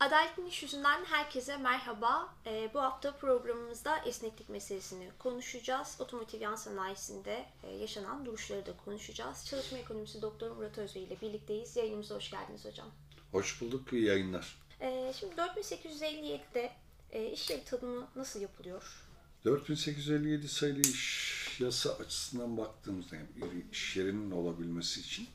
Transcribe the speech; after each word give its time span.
Adaletin 0.00 0.46
İş 0.46 0.62
Yüzünden 0.62 1.04
herkese 1.04 1.56
merhaba. 1.56 2.34
Ee, 2.46 2.70
bu 2.74 2.80
hafta 2.80 3.16
programımızda 3.16 3.98
esneklik 3.98 4.48
meselesini 4.48 5.10
konuşacağız. 5.18 5.96
Otomotiv 5.98 6.40
yan 6.40 6.56
sanayisinde 6.56 7.46
e, 7.62 7.70
yaşanan 7.70 8.26
duruşları 8.26 8.66
da 8.66 8.76
konuşacağız. 8.84 9.46
Çalışma 9.46 9.78
ekonomisi 9.78 10.22
Doktor 10.22 10.50
Murat 10.50 10.78
Özbey 10.78 11.04
ile 11.04 11.20
birlikteyiz. 11.20 11.76
Yayınımıza 11.76 12.14
hoş 12.14 12.30
geldiniz 12.30 12.64
hocam. 12.64 12.86
Hoş 13.32 13.60
bulduk, 13.60 13.92
iyi 13.92 14.04
yayınlar. 14.04 14.56
Ee, 14.80 15.12
şimdi 15.20 15.34
4857'de 15.34 16.72
e, 17.12 17.32
iş 17.32 17.50
yeri 17.50 17.64
tanımı 17.64 18.08
nasıl 18.16 18.40
yapılıyor? 18.40 19.02
4857 19.44 20.48
sayılı 20.48 20.80
iş 20.80 21.60
yasa 21.60 21.90
açısından 21.90 22.56
baktığımızda 22.56 23.16
yani 23.16 23.64
iş 23.72 23.96
yerinin 23.96 24.30
olabilmesi 24.30 25.00
için 25.00 25.28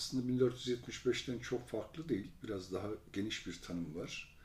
aslında 0.00 0.32
1475'ten 0.32 1.38
çok 1.38 1.68
farklı 1.68 2.08
değil. 2.08 2.26
Biraz 2.44 2.72
daha 2.72 2.88
geniş 3.12 3.46
bir 3.46 3.60
tanım 3.62 3.94
var. 3.94 4.36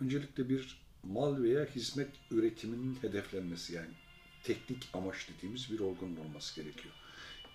Öncelikle 0.00 0.48
bir 0.48 0.82
mal 1.02 1.42
veya 1.42 1.64
hizmet 1.64 2.08
üretiminin 2.30 2.98
hedeflenmesi 3.00 3.74
yani 3.74 3.94
teknik 4.42 4.88
amaç 4.92 5.28
dediğimiz 5.28 5.72
bir 5.72 5.80
organın 5.80 6.16
olması 6.16 6.62
gerekiyor. 6.62 6.94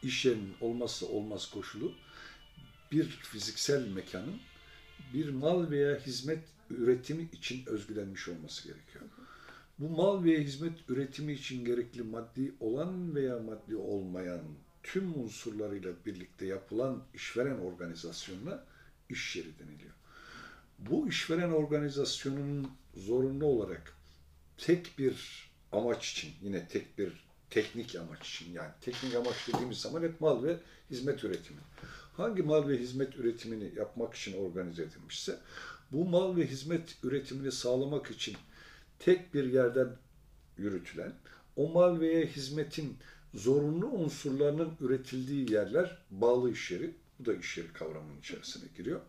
İş 0.04 0.26
yerinin 0.26 0.54
olmazsa 0.62 1.06
olmaz 1.06 1.50
koşulu 1.50 1.94
bir 2.92 3.04
fiziksel 3.10 3.88
mekanın 3.88 4.40
bir 5.14 5.30
mal 5.30 5.72
veya 5.72 6.00
hizmet 6.00 6.44
üretimi 6.70 7.30
için 7.32 7.66
özgülenmiş 7.66 8.28
olması 8.28 8.68
gerekiyor. 8.68 9.06
Bu 9.80 9.90
mal 9.90 10.24
veya 10.24 10.40
hizmet 10.40 10.90
üretimi 10.90 11.34
için 11.34 11.66
gerekli 11.66 12.04
maddi 12.04 12.54
olan 12.60 13.16
veya 13.16 13.40
maddi 13.40 13.76
olmayan 13.76 14.42
tüm 14.86 15.20
unsurlarıyla 15.20 15.92
birlikte 16.06 16.46
yapılan 16.46 17.04
işveren 17.14 17.60
organizasyonuna 17.60 18.64
iş 19.10 19.36
yeri 19.36 19.60
deniliyor. 19.60 19.94
Bu 20.80 21.08
işveren 21.08 21.52
organizasyonunun 21.52 22.72
zorunlu 22.96 23.46
olarak 23.46 23.94
tek 24.58 25.00
bir 25.00 25.50
amaç 25.72 26.12
için, 26.12 26.32
yine 26.42 26.68
tek 26.68 26.98
bir 26.98 27.26
teknik 27.50 27.96
amaç 27.96 28.30
için 28.30 28.54
yani 28.54 28.72
teknik 28.82 29.16
amaç 29.16 29.36
dediğimiz 29.48 29.78
zaman 29.78 30.04
hep 30.04 30.22
mal 30.22 30.44
ve 30.44 30.58
hizmet 30.90 31.24
üretimi. 31.24 31.60
Hangi 32.18 32.44
mal 32.44 32.68
ve 32.68 32.78
hizmet 32.78 33.16
üretimini 33.16 33.72
yapmak 33.76 34.14
için 34.14 34.38
organize 34.38 34.84
edilmişse 34.84 35.40
bu 35.92 36.06
mal 36.06 36.38
ve 36.38 36.48
hizmet 36.48 36.98
üretimini 37.04 37.52
sağlamak 37.52 38.12
için 38.12 38.38
tek 39.00 39.34
bir 39.34 39.54
yerden 39.54 39.96
yürütülen 40.58 41.14
o 41.56 41.70
mal 41.70 42.00
veya 42.00 42.26
hizmetin 42.26 42.98
zorunlu 43.36 43.88
unsurlarının 43.88 44.74
üretildiği 44.82 45.52
yerler 45.52 45.98
bağlı 46.12 46.52
iş 46.52 46.72
yeri. 46.72 46.92
Bu 47.20 47.26
da 47.26 47.34
iş 47.34 47.58
yeri 47.58 47.74
kavramının 47.74 48.20
içerisine 48.20 48.64
giriyor. 48.78 49.02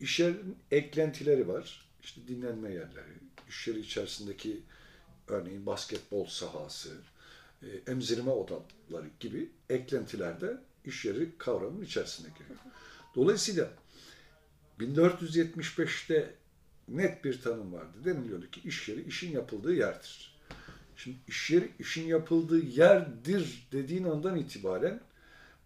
İş 0.00 0.20
yerinin 0.20 0.56
eklentileri 0.70 1.48
var. 1.48 1.86
İşte 2.02 2.20
dinlenme 2.28 2.72
yerleri, 2.72 3.12
iş 3.48 3.68
yeri 3.68 3.80
içerisindeki 3.80 4.60
örneğin 5.28 5.66
basketbol 5.66 6.26
sahası, 6.26 6.90
e, 7.62 7.66
emzirme 7.90 8.30
odaları 8.30 9.08
gibi 9.20 9.50
eklentilerde 9.70 10.60
iş 10.84 11.04
yeri 11.04 11.38
kavramının 11.38 11.84
içerisine 11.84 12.28
giriyor. 12.38 12.60
Dolayısıyla 13.14 13.70
1475'te 14.80 16.34
net 16.88 17.24
bir 17.24 17.42
tanım 17.42 17.72
vardı. 17.72 18.04
Deniliyordu 18.04 18.50
ki 18.50 18.60
iş 18.64 18.88
yeri 18.88 19.02
işin 19.02 19.32
yapıldığı 19.32 19.74
yerdir. 19.74 20.33
Şimdi 20.96 21.16
iş 21.28 21.50
yeri 21.50 21.72
işin 21.78 22.06
yapıldığı 22.06 22.58
yerdir 22.58 23.68
dediğin 23.72 24.04
andan 24.04 24.36
itibaren 24.36 25.00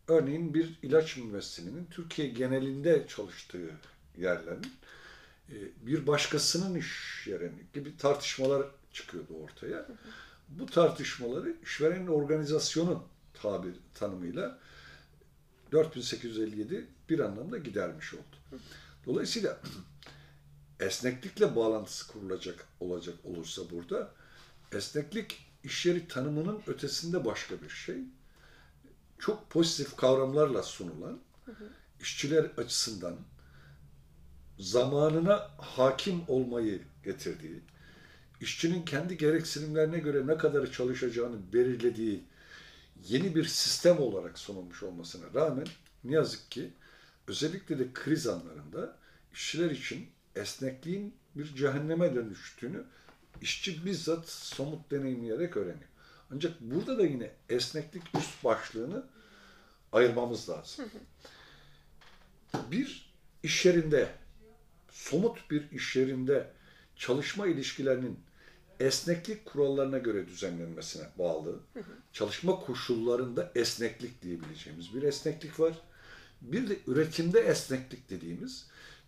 örneğin 0.09 0.55
bir 0.55 0.79
ilaç 0.83 1.17
müessesenin 1.17 1.87
Türkiye 1.91 2.29
genelinde 2.29 3.07
çalıştığı 3.09 3.71
yerlerin 4.19 4.73
e, 5.49 5.57
bir 5.87 6.07
başkasının 6.07 6.75
iş 6.75 7.23
yerini 7.27 7.63
gibi 7.75 7.97
tartışmalar 7.97 8.67
çıkıyordu 8.93 9.35
ortaya. 9.45 9.87
Bu 10.49 10.67
tartışmaları 10.67 11.57
işverenin 11.63 12.07
organizasyonu 12.07 13.05
tabir 13.35 13.75
tanımıyla 13.95 14.59
4857 15.73 16.87
bir 17.09 17.19
anlamda 17.19 17.59
gidermiş 17.59 18.15
oldu. 18.15 18.61
Dolayısıyla 19.07 19.61
esneklikle 20.81 21.57
bağlantısı 21.57 22.13
kurulacak 22.13 22.67
olacak 22.81 23.15
olursa 23.25 23.63
burada 23.71 24.13
esneklik 24.73 25.47
iş 25.65 25.87
yeri 25.87 26.09
tanımının 26.09 26.63
ötesinde 26.67 27.25
başka 27.25 27.63
bir 27.63 27.69
şey. 27.69 27.97
Çok 29.19 29.51
pozitif 29.51 29.97
kavramlarla 29.97 30.63
sunulan, 30.63 31.21
işçiler 32.01 32.45
açısından 32.45 33.17
zamanına 34.59 35.51
hakim 35.59 36.23
olmayı 36.29 36.83
getirdiği, 37.05 37.61
işçinin 38.41 38.85
kendi 38.85 39.17
gereksinimlerine 39.17 39.99
göre 39.99 40.27
ne 40.27 40.37
kadar 40.37 40.73
çalışacağını 40.73 41.53
belirlediği 41.53 42.25
yeni 43.09 43.35
bir 43.35 43.45
sistem 43.45 43.99
olarak 43.99 44.39
sunulmuş 44.39 44.83
olmasına 44.83 45.35
rağmen 45.35 45.67
ne 46.05 46.15
yazık 46.15 46.51
ki 46.51 46.71
özellikle 47.27 47.79
de 47.79 47.93
kriz 47.95 48.27
anlarında 48.27 48.97
işçiler 49.33 49.71
için 49.71 50.07
esnekliğin 50.37 51.15
bir 51.37 51.55
cehenneme 51.55 52.15
dönüştüğünü 52.15 52.85
işçi 53.43 53.87
bizzat 53.87 54.29
somut 54.29 54.91
deneyimleyerek 54.91 55.57
öğreniyor. 55.57 55.89
Ancak 56.35 56.61
burada 56.61 56.99
da 56.99 57.07
yine 57.07 57.31
esneklik 57.49 58.03
üst 58.19 58.45
başlığını 58.45 59.05
ayırmamız 59.93 60.49
lazım. 60.49 60.85
Bir 62.71 63.15
iş 63.43 63.67
yerinde, 63.67 64.09
somut 64.91 65.51
bir 65.51 65.71
iş 65.71 65.97
yerinde 65.97 66.51
çalışma 66.97 67.47
ilişkilerinin 67.47 68.21
esneklik 68.81 69.45
kurallarına 69.45 69.99
göre 69.99 70.29
düzenlenmesine 70.29 71.05
bağlı. 71.19 71.61
Çalışma 72.13 72.61
koşullarında 72.61 73.53
esneklik 73.55 74.23
diyebileceğimiz 74.23 74.95
bir 74.95 75.03
esneklik 75.03 75.61
var. 75.61 75.75
Bir 76.41 76.69
de 76.69 76.79
üretimde 76.87 77.41
esneklik 77.41 78.11
dediğimiz, 78.11 78.67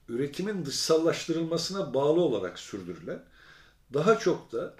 üretimin 0.08 0.66
dışsallaştırılmasına 0.66 1.94
bağlı 1.94 2.20
olarak 2.20 2.58
sürdürülen, 2.58 3.22
daha 3.94 4.18
çok 4.18 4.52
da 4.52 4.74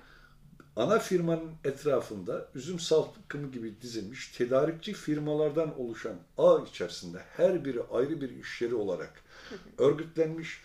ana 0.77 0.99
firmanın 0.99 1.51
etrafında 1.65 2.49
üzüm 2.55 2.81
salkımı 2.81 3.51
gibi 3.53 3.81
dizilmiş 3.83 4.29
tedarikçi 4.29 4.93
firmalardan 4.93 5.81
oluşan 5.81 6.17
ağ 6.39 6.59
içerisinde 6.71 7.19
her 7.37 7.65
biri 7.65 7.83
ayrı 7.93 8.21
bir 8.21 8.31
iş 8.31 8.63
yeri 8.63 8.75
olarak 8.75 9.23
örgütlenmiş 9.79 10.61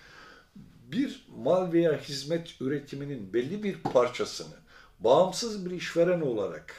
bir 0.92 1.28
mal 1.38 1.74
veya 1.74 2.00
hizmet 2.02 2.62
üretiminin 2.62 3.34
belli 3.34 3.64
bir 3.64 3.84
parçasını 3.84 4.56
bağımsız 5.00 5.66
bir 5.66 5.72
işveren 5.72 6.22
olarak 6.22 6.76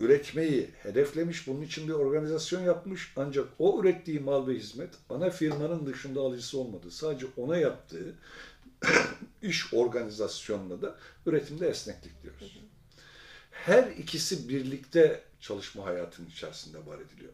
üretmeyi 0.00 0.70
hedeflemiş, 0.82 1.46
bunun 1.46 1.62
için 1.62 1.88
bir 1.88 1.92
organizasyon 1.92 2.62
yapmış 2.62 3.12
ancak 3.16 3.46
o 3.58 3.80
ürettiği 3.80 4.20
mal 4.20 4.46
ve 4.46 4.54
hizmet 4.54 4.90
ana 5.10 5.30
firmanın 5.30 5.86
dışında 5.86 6.20
alıcısı 6.20 6.58
olmadı. 6.58 6.90
Sadece 6.90 7.26
ona 7.36 7.56
yaptığı 7.56 8.14
iş 9.42 9.74
organizasyonuna 9.74 10.82
da 10.82 10.98
üretimde 11.26 11.68
esneklik 11.68 12.22
diyoruz. 12.22 12.58
Her 13.50 13.90
ikisi 13.90 14.48
birlikte 14.48 15.24
çalışma 15.40 15.84
hayatının 15.84 16.28
içerisinde 16.28 16.86
var 16.86 16.98
ediliyor. 16.98 17.32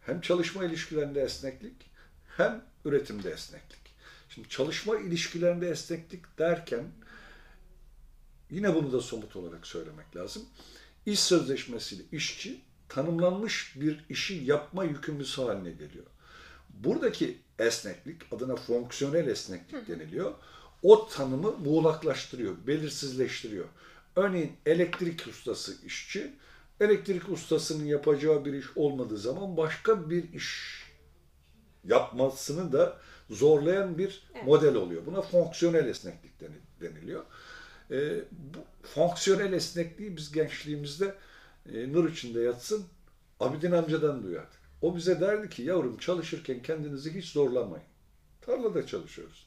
Hem 0.00 0.20
çalışma 0.20 0.64
ilişkilerinde 0.64 1.20
esneklik 1.20 1.90
hem 2.36 2.64
üretimde 2.84 3.30
esneklik. 3.30 3.80
Şimdi 4.28 4.48
çalışma 4.48 4.98
ilişkilerinde 4.98 5.70
esneklik 5.70 6.38
derken 6.38 6.84
yine 8.50 8.74
bunu 8.74 8.92
da 8.92 9.00
somut 9.00 9.36
olarak 9.36 9.66
söylemek 9.66 10.16
lazım. 10.16 10.42
İş 11.06 11.20
sözleşmesiyle 11.20 12.02
işçi 12.12 12.60
tanımlanmış 12.88 13.72
bir 13.76 14.04
işi 14.08 14.34
yapma 14.34 14.84
yükümlüsü 14.84 15.42
haline 15.42 15.70
geliyor. 15.70 16.06
Buradaki 16.68 17.38
esneklik 17.58 18.32
adına 18.32 18.56
fonksiyonel 18.56 19.26
esneklik 19.26 19.88
deniliyor. 19.88 20.34
O 20.86 21.08
tanımı 21.08 21.52
muğlaklaştırıyor, 21.58 22.54
belirsizleştiriyor. 22.66 23.64
Örneğin 24.16 24.52
elektrik 24.66 25.26
ustası 25.26 25.86
işçi, 25.86 26.32
elektrik 26.80 27.28
ustasının 27.28 27.84
yapacağı 27.84 28.44
bir 28.44 28.52
iş 28.52 28.66
olmadığı 28.76 29.18
zaman 29.18 29.56
başka 29.56 30.10
bir 30.10 30.32
iş 30.32 30.82
yapmasını 31.84 32.72
da 32.72 32.96
zorlayan 33.30 33.98
bir 33.98 34.28
evet. 34.34 34.46
model 34.46 34.74
oluyor. 34.74 35.06
Buna 35.06 35.22
fonksiyonel 35.22 35.86
esneklik 35.86 36.32
deniliyor. 36.80 37.24
E, 37.90 38.24
bu 38.32 38.58
fonksiyonel 38.82 39.52
esnekliği 39.52 40.16
biz 40.16 40.32
gençliğimizde 40.32 41.14
e, 41.72 41.92
nur 41.92 42.10
içinde 42.10 42.40
yatsın 42.40 42.84
Abidin 43.40 43.72
amcadan 43.72 44.22
duyardık. 44.22 44.60
O 44.82 44.96
bize 44.96 45.20
derdi 45.20 45.48
ki 45.48 45.62
yavrum 45.62 45.98
çalışırken 45.98 46.62
kendinizi 46.62 47.14
hiç 47.14 47.28
zorlamayın. 47.28 47.86
Tarlada 48.40 48.86
çalışıyoruz. 48.86 49.46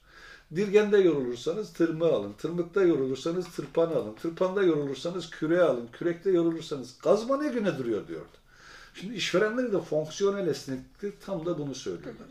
Dirgende 0.55 0.97
yorulursanız 0.97 1.73
tırmığı 1.73 2.05
alın. 2.11 2.33
Tırmıkta 2.33 2.81
yorulursanız 2.81 3.47
tırpanı 3.55 3.95
alın. 3.95 4.15
Tırpanda 4.15 4.63
yorulursanız 4.63 5.29
küreği 5.29 5.61
alın. 5.61 5.89
Kürekte 5.93 6.31
yorulursanız 6.31 6.97
kazma 6.97 7.41
ne 7.41 7.49
güne 7.49 7.77
duruyor 7.77 8.07
diyordu. 8.07 8.37
Şimdi 8.93 9.15
işverenleri 9.15 9.73
de 9.73 9.81
fonksiyonel 9.81 10.47
esneklikte 10.47 11.11
tam 11.25 11.45
da 11.45 11.57
bunu 11.59 11.75
söylüyorlar. 11.75 12.27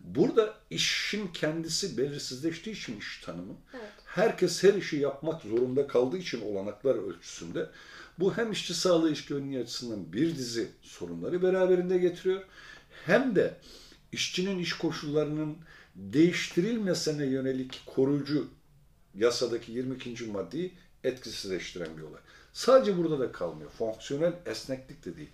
Burada 0.00 0.54
işin 0.70 1.28
kendisi 1.28 1.98
belirsizleştiği 1.98 2.76
için 2.76 2.98
iş 2.98 3.20
tanımı, 3.24 3.54
Evet. 3.74 3.90
herkes 4.04 4.62
her 4.62 4.74
işi 4.74 4.96
yapmak 4.96 5.42
zorunda 5.42 5.86
kaldığı 5.86 6.16
için 6.16 6.40
olanaklar 6.40 6.94
ölçüsünde 6.94 7.70
bu 8.18 8.36
hem 8.36 8.52
işçi 8.52 8.74
sağlığı 8.74 9.12
iş 9.12 9.24
güvenliği 9.24 9.62
açısından 9.62 10.12
bir 10.12 10.36
dizi 10.36 10.68
sorunları 10.82 11.42
beraberinde 11.42 11.98
getiriyor. 11.98 12.42
Hem 13.06 13.36
de 13.36 13.56
işçinin 14.12 14.58
iş 14.58 14.72
koşullarının 14.72 15.56
değiştirilmesine 15.98 17.26
yönelik 17.26 17.82
koruyucu 17.86 18.48
yasadaki 19.14 19.72
22. 19.72 20.24
maddeyi 20.24 20.72
etkisizleştiren 21.04 21.96
bir 21.96 22.02
olay. 22.02 22.20
Sadece 22.52 22.96
burada 22.96 23.18
da 23.18 23.32
kalmıyor. 23.32 23.70
Fonksiyonel 23.70 24.32
esneklik 24.46 25.04
de 25.04 25.16
değil. 25.16 25.28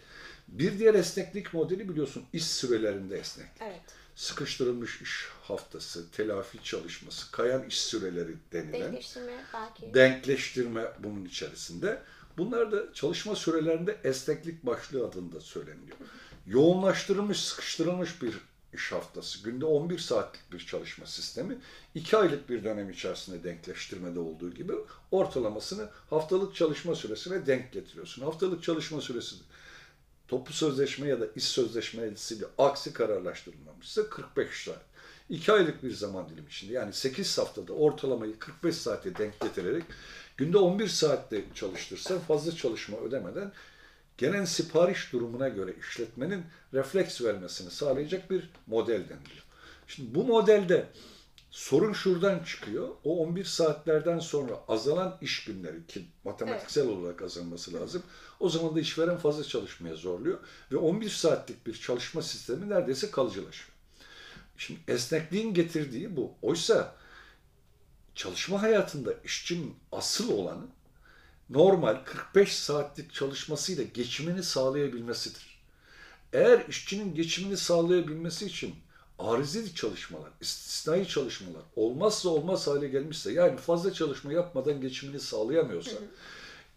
Bir 0.48 0.78
diğer 0.78 0.94
esneklik 0.94 1.54
modeli 1.54 1.88
biliyorsun 1.88 2.24
iş 2.32 2.46
sürelerinde 2.46 3.18
esneklik. 3.18 3.62
Evet. 3.62 3.80
Sıkıştırılmış 4.16 5.02
iş 5.02 5.28
haftası, 5.42 6.10
telafi 6.10 6.62
çalışması, 6.62 7.30
kayan 7.30 7.62
iş 7.68 7.78
süreleri 7.80 8.34
denilen 8.52 8.72
Denkleştirme 8.82 9.32
belki. 9.54 9.94
denkleştirme 9.94 10.84
bunun 10.98 11.24
içerisinde. 11.24 12.02
Bunlar 12.38 12.72
da 12.72 12.92
çalışma 12.92 13.36
sürelerinde 13.36 13.96
esneklik 14.04 14.66
başlığı 14.66 15.06
adında 15.06 15.40
söyleniyor. 15.40 15.96
Yoğunlaştırılmış, 16.46 17.44
sıkıştırılmış 17.44 18.22
bir 18.22 18.34
iş 18.74 18.92
haftası, 18.92 19.42
günde 19.42 19.64
11 19.64 19.98
saatlik 19.98 20.52
bir 20.52 20.58
çalışma 20.58 21.06
sistemi, 21.06 21.58
2 21.94 22.16
aylık 22.16 22.48
bir 22.48 22.64
dönem 22.64 22.90
içerisinde 22.90 23.44
denkleştirmede 23.44 24.18
olduğu 24.18 24.54
gibi 24.54 24.72
ortalamasını 25.10 25.88
haftalık 26.10 26.54
çalışma 26.54 26.94
süresine 26.94 27.46
denk 27.46 27.72
getiriyorsun. 27.72 28.22
Haftalık 28.22 28.62
çalışma 28.62 29.00
süresi 29.00 29.36
toplu 30.28 30.52
sözleşme 30.52 31.08
ya 31.08 31.20
da 31.20 31.26
iş 31.36 31.44
sözleşmesiyle 31.44 32.44
aksi 32.58 32.92
kararlaştırılmamışsa 32.92 34.10
45 34.10 34.64
saat. 34.64 34.82
2 35.30 35.52
aylık 35.52 35.82
bir 35.82 35.90
zaman 35.90 36.28
dilimi 36.28 36.48
içinde 36.48 36.72
yani 36.72 36.92
8 36.92 37.38
haftada 37.38 37.72
ortalamayı 37.72 38.38
45 38.38 38.76
saate 38.76 39.16
denk 39.16 39.40
getirerek 39.40 39.84
günde 40.36 40.58
11 40.58 40.88
saatte 40.88 41.44
çalıştırsa 41.54 42.18
fazla 42.18 42.56
çalışma 42.56 42.98
ödemeden 42.98 43.52
gelen 44.18 44.44
sipariş 44.44 45.12
durumuna 45.12 45.48
göre 45.48 45.74
işletmenin 45.80 46.44
refleks 46.74 47.22
vermesini 47.22 47.70
sağlayacak 47.70 48.30
bir 48.30 48.50
model 48.66 49.08
deniliyor. 49.08 49.44
Şimdi 49.86 50.14
bu 50.14 50.24
modelde 50.24 50.86
sorun 51.50 51.92
şuradan 51.92 52.44
çıkıyor. 52.44 52.88
O 53.04 53.18
11 53.18 53.44
saatlerden 53.44 54.18
sonra 54.18 54.60
azalan 54.68 55.18
iş 55.20 55.44
günleri 55.44 55.86
ki 55.86 56.04
matematiksel 56.24 56.88
olarak 56.88 57.22
azalması 57.22 57.72
lazım. 57.72 58.02
O 58.40 58.48
zaman 58.48 58.76
da 58.76 58.80
işveren 58.80 59.16
fazla 59.16 59.44
çalışmaya 59.44 59.94
zorluyor 59.94 60.38
ve 60.72 60.76
11 60.76 61.10
saatlik 61.10 61.66
bir 61.66 61.74
çalışma 61.74 62.22
sistemi 62.22 62.70
neredeyse 62.70 63.10
kalıcılaşıyor. 63.10 63.70
Şimdi 64.56 64.80
esnekliğin 64.88 65.54
getirdiği 65.54 66.16
bu. 66.16 66.32
Oysa 66.42 66.96
çalışma 68.14 68.62
hayatında 68.62 69.14
işçinin 69.24 69.76
asıl 69.92 70.32
olanı 70.32 70.66
normal 71.50 72.04
45 72.04 72.54
saatlik 72.54 73.14
çalışmasıyla 73.14 73.84
geçimini 73.84 74.42
sağlayabilmesidir. 74.42 75.58
Eğer 76.32 76.64
işçinin 76.68 77.14
geçimini 77.14 77.56
sağlayabilmesi 77.56 78.46
için 78.46 78.74
arizi 79.18 79.74
çalışmalar, 79.74 80.30
istisnai 80.40 81.08
çalışmalar 81.08 81.62
olmazsa 81.76 82.28
olmaz 82.28 82.66
hale 82.66 82.88
gelmişse 82.88 83.32
yani 83.32 83.56
fazla 83.56 83.92
çalışma 83.92 84.32
yapmadan 84.32 84.80
geçimini 84.80 85.20
sağlayamıyorsa, 85.20 85.96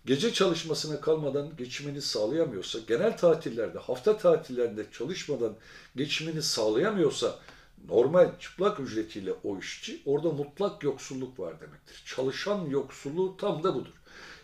gece 0.06 0.34
çalışmasına 0.34 1.02
kalmadan 1.02 1.56
geçimini 1.58 2.02
sağlayamıyorsa, 2.02 2.80
genel 2.88 3.18
tatillerde, 3.18 3.80
hafta 3.80 4.18
tatillerinde 4.18 4.86
çalışmadan 4.92 5.56
geçimini 5.96 6.42
sağlayamıyorsa 6.42 7.40
normal 7.88 8.40
çıplak 8.40 8.80
ücretiyle 8.80 9.34
o 9.44 9.60
işçi 9.60 10.02
orada 10.06 10.30
mutlak 10.30 10.84
yoksulluk 10.84 11.40
var 11.40 11.62
demektir. 11.62 12.04
Çalışan 12.06 12.66
yoksulluğu 12.66 13.38
tam 13.38 13.64
da 13.64 13.76
budur. 13.76 13.94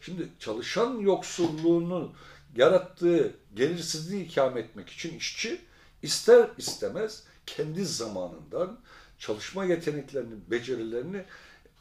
Şimdi 0.06 0.30
çalışan 0.40 0.98
yoksulluğunu 1.00 2.14
yarattığı 2.56 3.34
gelirsizliği 3.56 4.26
ikame 4.26 4.60
etmek 4.60 4.90
için 4.90 5.18
işçi 5.18 5.62
ister 6.02 6.50
istemez 6.58 7.24
kendi 7.46 7.86
zamanından 7.86 8.80
çalışma 9.20 9.66
yeteneklerini, 9.66 10.36
becerilerini 10.52 11.26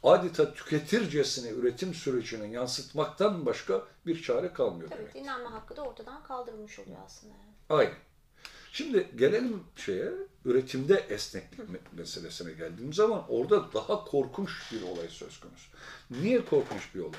adeta 0.03 0.55
tüketircesine 0.55 1.49
üretim 1.51 1.95
sürecine 1.95 2.47
yansıtmaktan 2.47 3.47
başka 3.47 3.83
bir 4.07 4.23
çare 4.23 4.53
kalmıyor 4.53 4.91
Tabii 4.91 5.01
demek. 5.01 5.15
dinlenme 5.15 5.49
hakkı 5.49 5.77
da 5.77 5.83
ortadan 5.83 6.23
kaldırılmış 6.23 6.79
oluyor 6.79 6.99
aslında. 7.07 7.35
Aynen. 7.69 7.95
Şimdi 8.73 9.11
gelelim 9.17 9.63
şeye, 9.77 10.13
üretimde 10.45 10.95
esneklik 10.95 11.61
me- 11.61 11.99
meselesine 11.99 12.53
geldiğim 12.53 12.93
zaman 12.93 13.25
orada 13.29 13.73
daha 13.73 14.05
korkunç 14.05 14.51
bir 14.73 14.83
olay 14.83 15.09
söz 15.09 15.41
konusu. 15.41 15.71
Niye 16.11 16.45
korkunç 16.45 16.95
bir 16.95 17.01
olay? 17.01 17.19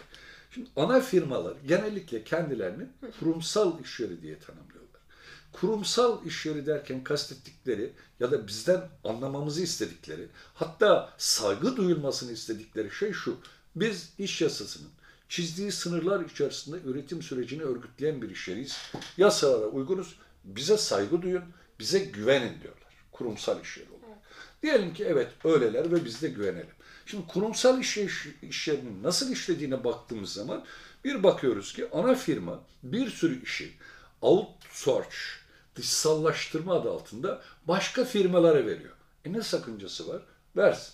Şimdi 0.54 0.70
ana 0.76 1.02
firmalar 1.02 1.58
genellikle 1.68 2.24
kendilerini 2.24 2.88
kurumsal 3.20 3.80
iş 3.80 4.00
yeri 4.00 4.22
diye 4.22 4.40
tanımlıyorlar. 4.40 5.02
Kurumsal 5.54 6.26
iş 6.26 6.46
yeri 6.46 6.66
derken 6.66 7.04
kastettikleri 7.04 7.94
ya 8.20 8.32
da 8.32 8.48
bizden 8.48 8.90
anlamamızı 9.04 9.64
istedikleri, 9.64 10.28
hatta 10.54 11.14
saygı 11.18 11.78
duyulmasını 11.78 12.32
istedikleri 12.32 12.92
şey 12.92 13.14
şu. 13.14 13.38
Biz 13.76 14.14
iş 14.18 14.42
yasasının 14.42 14.90
çizdiği 15.30 15.72
sınırlar 15.72 16.26
içerisinde 16.26 16.78
üretim 16.86 17.22
sürecini 17.22 17.64
örgütleyen 17.64 18.22
bir 18.22 18.30
iş 18.30 18.48
yeriyiz. 18.48 18.78
Yasalara 19.18 19.66
uygunuz, 19.66 20.20
bize 20.44 20.78
saygı 20.78 21.22
duyun, 21.22 21.44
bize 21.80 22.00
güvenin 22.00 22.62
diyorlar. 22.62 22.94
Kurumsal 23.12 23.62
iş 23.62 23.78
yeri 23.78 23.90
olarak. 23.90 24.18
Diyelim 24.64 24.94
ki 24.94 25.06
evet 25.06 25.32
öyleler 25.44 25.92
ve 25.92 26.06
biz 26.06 26.22
de 26.22 26.30
güvenelim. 26.30 26.76
Şimdi 27.06 27.28
kurumsal 27.28 27.80
iş, 27.80 27.98
iş, 27.98 28.28
iş 28.42 28.68
yerinin 28.68 29.04
nasıl 29.04 29.32
işlediğine 29.32 29.84
baktığımız 29.84 30.34
zaman 30.34 30.66
bir 31.04 31.24
bakıyoruz 31.24 31.74
ki 31.74 31.88
ana 31.92 32.16
firma 32.16 32.64
bir 32.84 33.10
sürü 33.10 33.44
işi 33.44 33.74
outsource, 34.22 35.18
dışsallaştırma 35.76 36.74
adı 36.74 36.92
altında 36.92 37.42
başka 37.68 38.06
firmalara 38.06 38.66
veriyor. 38.66 38.94
E 39.26 39.34
ne 39.34 39.42
sakıncası 39.42 40.08
var? 40.08 40.22
Versin. 40.58 40.94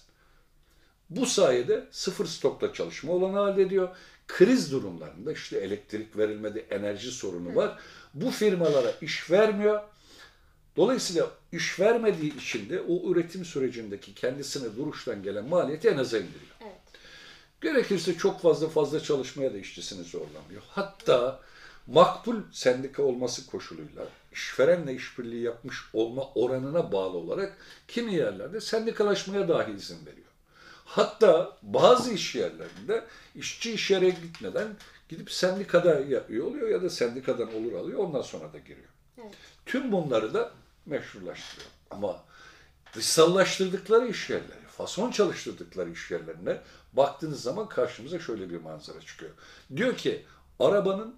Bu 1.09 1.25
sayede 1.25 1.88
sıfır 1.91 2.25
stokla 2.25 2.73
çalışma 2.73 3.13
olanı 3.13 3.51
elde 3.51 3.61
ediyor. 3.61 3.95
Kriz 4.27 4.71
durumlarında 4.71 5.31
işte 5.31 5.57
elektrik 5.57 6.17
verilmedi, 6.17 6.65
enerji 6.69 7.11
sorunu 7.11 7.56
var. 7.56 7.79
Bu 8.13 8.31
firmalara 8.31 8.91
iş 9.01 9.31
vermiyor. 9.31 9.81
Dolayısıyla 10.79 11.31
iş 11.51 11.79
vermediği 11.79 12.37
için 12.37 12.69
de 12.69 12.81
o 12.81 13.11
üretim 13.11 13.45
sürecindeki 13.45 14.13
kendisine 14.13 14.75
duruştan 14.77 15.23
gelen 15.23 15.45
maliyeti 15.45 15.89
en 15.89 15.97
aza 15.97 16.17
indiriyor. 16.17 16.55
Evet. 16.61 16.75
Gerekirse 17.61 18.17
çok 18.17 18.41
fazla 18.41 18.69
fazla 18.69 18.99
çalışmaya 18.99 19.54
da 19.54 19.57
işçisini 19.57 20.04
zorlamıyor. 20.04 20.61
Hatta 20.68 21.39
makbul 21.87 22.35
sendika 22.51 23.04
olması 23.04 23.45
koşuluyla 23.45 24.07
işverenle 24.31 24.94
işbirliği 24.94 25.42
yapmış 25.42 25.77
olma 25.94 26.23
oranına 26.35 26.92
bağlı 26.92 27.18
olarak 27.18 27.57
kimi 27.87 28.15
yerlerde 28.15 28.61
sendikalaşmaya 28.61 29.47
dahi 29.47 29.71
izin 29.71 30.06
veriyor. 30.06 30.27
Hatta 30.85 31.57
bazı 31.61 32.13
iş 32.13 32.35
yerlerinde 32.35 33.06
işçi 33.35 33.73
iş 33.73 33.92
yere 33.92 34.09
gitmeden 34.09 34.68
gidip 35.09 35.31
sendikada 35.31 36.01
üye 36.01 36.42
oluyor 36.44 36.69
ya 36.69 36.81
da 36.81 36.89
sendikadan 36.89 37.56
olur 37.56 37.73
alıyor 37.73 37.99
ondan 37.99 38.21
sonra 38.21 38.54
da 38.54 38.57
giriyor. 38.57 38.89
Evet. 39.18 39.33
Tüm 39.65 39.92
bunları 39.92 40.33
da 40.33 40.51
meşrulaştırıyor. 40.86 41.71
Ama 41.92 42.24
dışsallaştırdıkları 42.95 44.07
iş 44.07 44.30
yerleri, 44.30 44.68
fason 44.68 45.12
çalıştırdıkları 45.12 45.92
iş 45.92 46.12
yerlerine 46.12 46.62
baktığınız 46.94 47.42
zaman 47.42 47.69
karşımıza 47.69 48.19
şöyle 48.19 48.50
bir 48.50 48.57
manzara 48.57 49.02
çıkıyor. 49.02 49.31
Diyor 49.76 49.98
ki 49.98 50.26
arabanın 50.59 51.16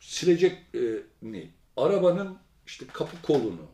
silecek 0.00 0.74
e, 0.74 1.02
ne? 1.22 1.50
Arabanın 1.76 2.38
işte 2.66 2.86
kapı 2.92 3.22
kolunu, 3.22 3.70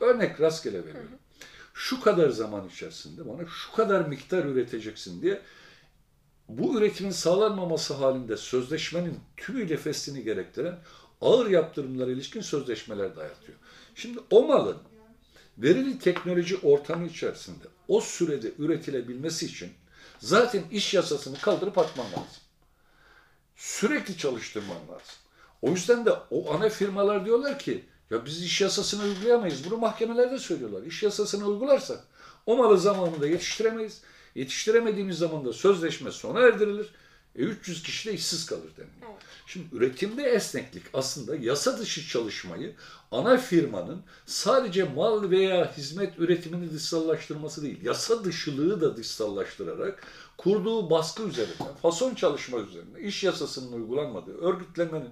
örnek 0.00 0.40
rastgele 0.40 0.86
veriyorum. 0.86 1.18
Şu 1.74 2.00
kadar 2.00 2.28
zaman 2.28 2.68
içerisinde 2.68 3.28
bana 3.28 3.46
şu 3.46 3.72
kadar 3.72 4.00
miktar 4.00 4.44
üreteceksin 4.44 5.22
diye 5.22 5.42
bu 6.48 6.78
üretimin 6.78 7.10
sağlanmaması 7.10 7.94
halinde 7.94 8.36
sözleşmenin 8.36 9.20
tümüyle 9.36 9.76
feslini 9.76 10.22
gerektiren 10.22 10.78
ağır 11.24 11.50
yaptırımlara 11.50 12.10
ilişkin 12.10 12.40
sözleşmeler 12.40 13.16
dayatıyor. 13.16 13.58
Şimdi 13.94 14.18
o 14.30 14.46
malın 14.46 14.76
verili 15.58 15.98
teknoloji 15.98 16.56
ortamı 16.56 17.06
içerisinde 17.06 17.64
o 17.88 18.00
sürede 18.00 18.52
üretilebilmesi 18.58 19.46
için 19.46 19.72
zaten 20.18 20.62
iş 20.70 20.94
yasasını 20.94 21.38
kaldırıp 21.38 21.78
atman 21.78 22.06
lazım. 22.06 22.42
Sürekli 23.56 24.18
çalıştırman 24.18 24.76
lazım. 24.76 25.14
O 25.62 25.70
yüzden 25.70 26.06
de 26.06 26.12
o 26.30 26.54
ana 26.54 26.68
firmalar 26.68 27.24
diyorlar 27.24 27.58
ki 27.58 27.84
ya 28.10 28.24
biz 28.24 28.42
iş 28.42 28.60
yasasını 28.60 29.02
uygulayamayız. 29.02 29.70
Bunu 29.70 29.78
mahkemelerde 29.78 30.38
söylüyorlar. 30.38 30.82
İş 30.82 31.02
yasasını 31.02 31.46
uygularsak 31.46 32.04
o 32.46 32.56
malı 32.56 32.78
zamanında 32.78 33.26
yetiştiremeyiz. 33.26 34.02
Yetiştiremediğimiz 34.34 35.18
zaman 35.18 35.44
da 35.44 35.52
sözleşme 35.52 36.10
sona 36.10 36.40
erdirilir. 36.40 36.90
E 37.36 37.42
300 37.42 37.82
kişi 37.82 38.08
de 38.08 38.14
işsiz 38.14 38.46
kalır 38.46 38.70
deniliyor. 38.76 39.10
Evet. 39.10 39.22
Şimdi 39.46 39.66
üretimde 39.76 40.22
esneklik 40.22 40.82
aslında 40.94 41.36
yasa 41.36 41.78
dışı 41.78 42.08
çalışmayı 42.08 42.74
ana 43.10 43.36
firmanın 43.36 44.02
sadece 44.26 44.84
mal 44.84 45.30
veya 45.30 45.76
hizmet 45.76 46.18
üretimini 46.18 46.72
dışsallaştırması 46.72 47.62
değil, 47.62 47.84
yasa 47.84 48.24
dışılığı 48.24 48.80
da 48.80 48.96
dışsallaştırarak 48.96 50.06
kurduğu 50.36 50.90
baskı 50.90 51.22
üzerine, 51.22 51.54
fason 51.82 52.14
çalışma 52.14 52.58
üzerine, 52.58 53.00
iş 53.00 53.24
yasasının 53.24 53.72
uygulanmadığı, 53.72 54.38
örgütlenmenin 54.38 55.10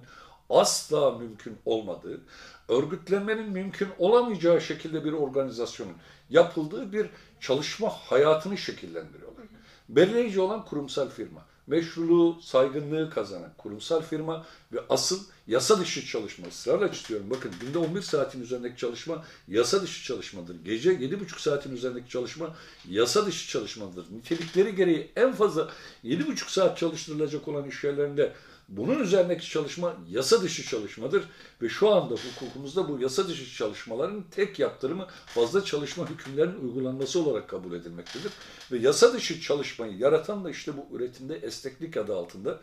asla 0.49 1.11
mümkün 1.11 1.57
olmadığı, 1.65 2.21
örgütlenmenin 2.69 3.49
mümkün 3.49 3.89
olamayacağı 3.97 4.61
şekilde 4.61 5.05
bir 5.05 5.13
organizasyonun 5.13 5.95
yapıldığı 6.29 6.93
bir 6.93 7.09
çalışma 7.39 7.89
hayatını 7.89 8.57
şekillendiriyorlar. 8.57 9.45
Belirleyici 9.89 10.41
olan 10.41 10.65
kurumsal 10.65 11.09
firma 11.09 11.45
meşruluğu, 11.67 12.41
saygınlığı 12.41 13.09
kazanan 13.09 13.53
kurumsal 13.57 14.01
firma 14.01 14.45
ve 14.73 14.79
asıl 14.89 15.19
yasa 15.47 15.79
dışı 15.79 16.05
çalışma. 16.05 16.47
Israrla 16.47 16.91
çiziyorum. 16.91 17.29
Bakın 17.29 17.51
günde 17.61 17.77
11 17.77 18.01
saatin 18.01 18.41
üzerindeki 18.41 18.77
çalışma 18.77 19.25
yasa 19.47 19.81
dışı 19.81 20.03
çalışmadır. 20.03 20.55
Gece 20.65 20.93
7,5 20.93 21.41
saatin 21.41 21.75
üzerindeki 21.75 22.09
çalışma 22.09 22.55
yasa 22.89 23.25
dışı 23.25 23.49
çalışmadır. 23.49 24.05
Nitelikleri 24.11 24.75
gereği 24.75 25.11
en 25.15 25.33
fazla 25.33 25.69
7,5 26.03 26.51
saat 26.51 26.77
çalıştırılacak 26.77 27.47
olan 27.47 27.69
iş 27.69 27.83
yerlerinde 27.83 28.33
bunun 28.69 28.99
üzerindeki 28.99 29.49
çalışma 29.49 29.97
yasa 30.09 30.41
dışı 30.41 30.63
çalışmadır 30.63 31.23
ve 31.61 31.69
şu 31.69 31.89
anda 31.89 32.15
hukukumuzda 32.15 32.89
bu 32.89 32.99
yasa 32.99 33.27
dışı 33.27 33.55
çalışmaların 33.55 34.23
tek 34.31 34.59
yaptırımı 34.59 35.07
fazla 35.25 35.65
çalışma 35.65 36.09
hükümlerinin 36.09 36.63
uygulanması 36.63 37.19
olarak 37.19 37.49
kabul 37.49 37.73
edilmektedir. 37.73 38.31
Ve 38.71 38.77
yasa 38.77 39.13
dışı 39.13 39.41
çalışmayı 39.41 39.97
yaratan 39.97 40.43
da 40.43 40.49
işte 40.49 40.71
bu 40.77 40.97
üretimde 40.97 41.35
esneklik 41.35 41.97
adı 41.97 42.15
altında 42.15 42.59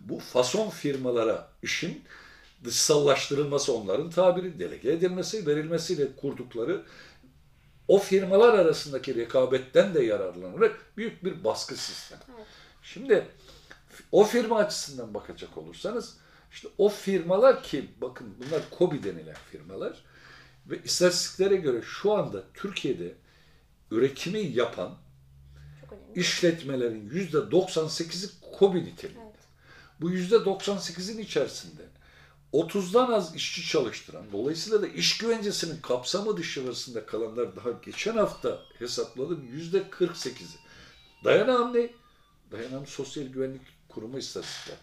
bu 0.00 0.18
fason 0.18 0.70
firmalara 0.70 1.48
işin 1.62 2.02
dışsallaştırılması 2.64 3.74
onların 3.74 4.10
tabiri, 4.10 4.58
delege 4.58 4.92
edilmesi, 4.92 5.46
verilmesiyle 5.46 6.16
kurdukları 6.16 6.82
o 7.88 7.98
firmalar 7.98 8.54
arasındaki 8.54 9.14
rekabetten 9.14 9.94
de 9.94 10.02
yararlanarak 10.02 10.86
büyük 10.96 11.24
bir 11.24 11.44
baskı 11.44 11.76
sistemi. 11.76 12.20
Evet. 12.36 12.46
Şimdi 12.82 13.26
o 14.12 14.24
firma 14.24 14.56
açısından 14.56 15.14
bakacak 15.14 15.58
olursanız 15.58 16.16
işte 16.52 16.68
o 16.78 16.88
firmalar 16.88 17.62
ki 17.62 17.90
bakın 18.00 18.34
bunlar 18.38 18.62
KOBİ 18.70 19.04
denilen 19.04 19.36
firmalar 19.50 20.04
ve 20.66 20.82
istatistiklere 20.82 21.56
göre 21.56 21.82
şu 21.82 22.12
anda 22.12 22.44
Türkiye'de 22.54 23.14
üretimi 23.90 24.40
yapan 24.40 24.98
işletmelerin 26.14 27.10
yüzde 27.10 27.36
98'i 27.36 28.30
KOBİ 28.58 28.84
niteliğinde. 28.84 29.22
Evet. 29.24 29.34
Bu 30.00 30.10
yüzde 30.10 30.36
98'in 30.36 31.18
içerisinde 31.18 31.82
30'dan 32.52 33.12
az 33.12 33.34
işçi 33.34 33.68
çalıştıran, 33.68 34.24
dolayısıyla 34.32 34.82
da 34.82 34.86
iş 34.86 35.18
güvencesinin 35.18 35.80
kapsamı 35.80 36.36
dışarısında 36.36 37.06
kalanlar 37.06 37.56
daha 37.56 37.70
geçen 37.70 38.16
hafta 38.16 38.62
hesapladım 38.78 39.46
yüzde 39.52 39.78
48'i. 39.78 40.58
Dayanağım 41.24 41.74
ne? 41.74 41.90
Dayanağım 42.52 42.86
Sosyal 42.86 43.24
Güvenlik 43.24 43.62
Kurumu 43.94 44.18
istatistikler. 44.18 44.76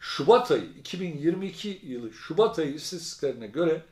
Şubat 0.00 0.50
ayı, 0.50 0.64
2022 0.78 1.80
yılı 1.82 2.12
Şubat 2.12 2.58
ayı 2.58 2.74
istatistiklerine 2.74 3.46
göre 3.46 3.82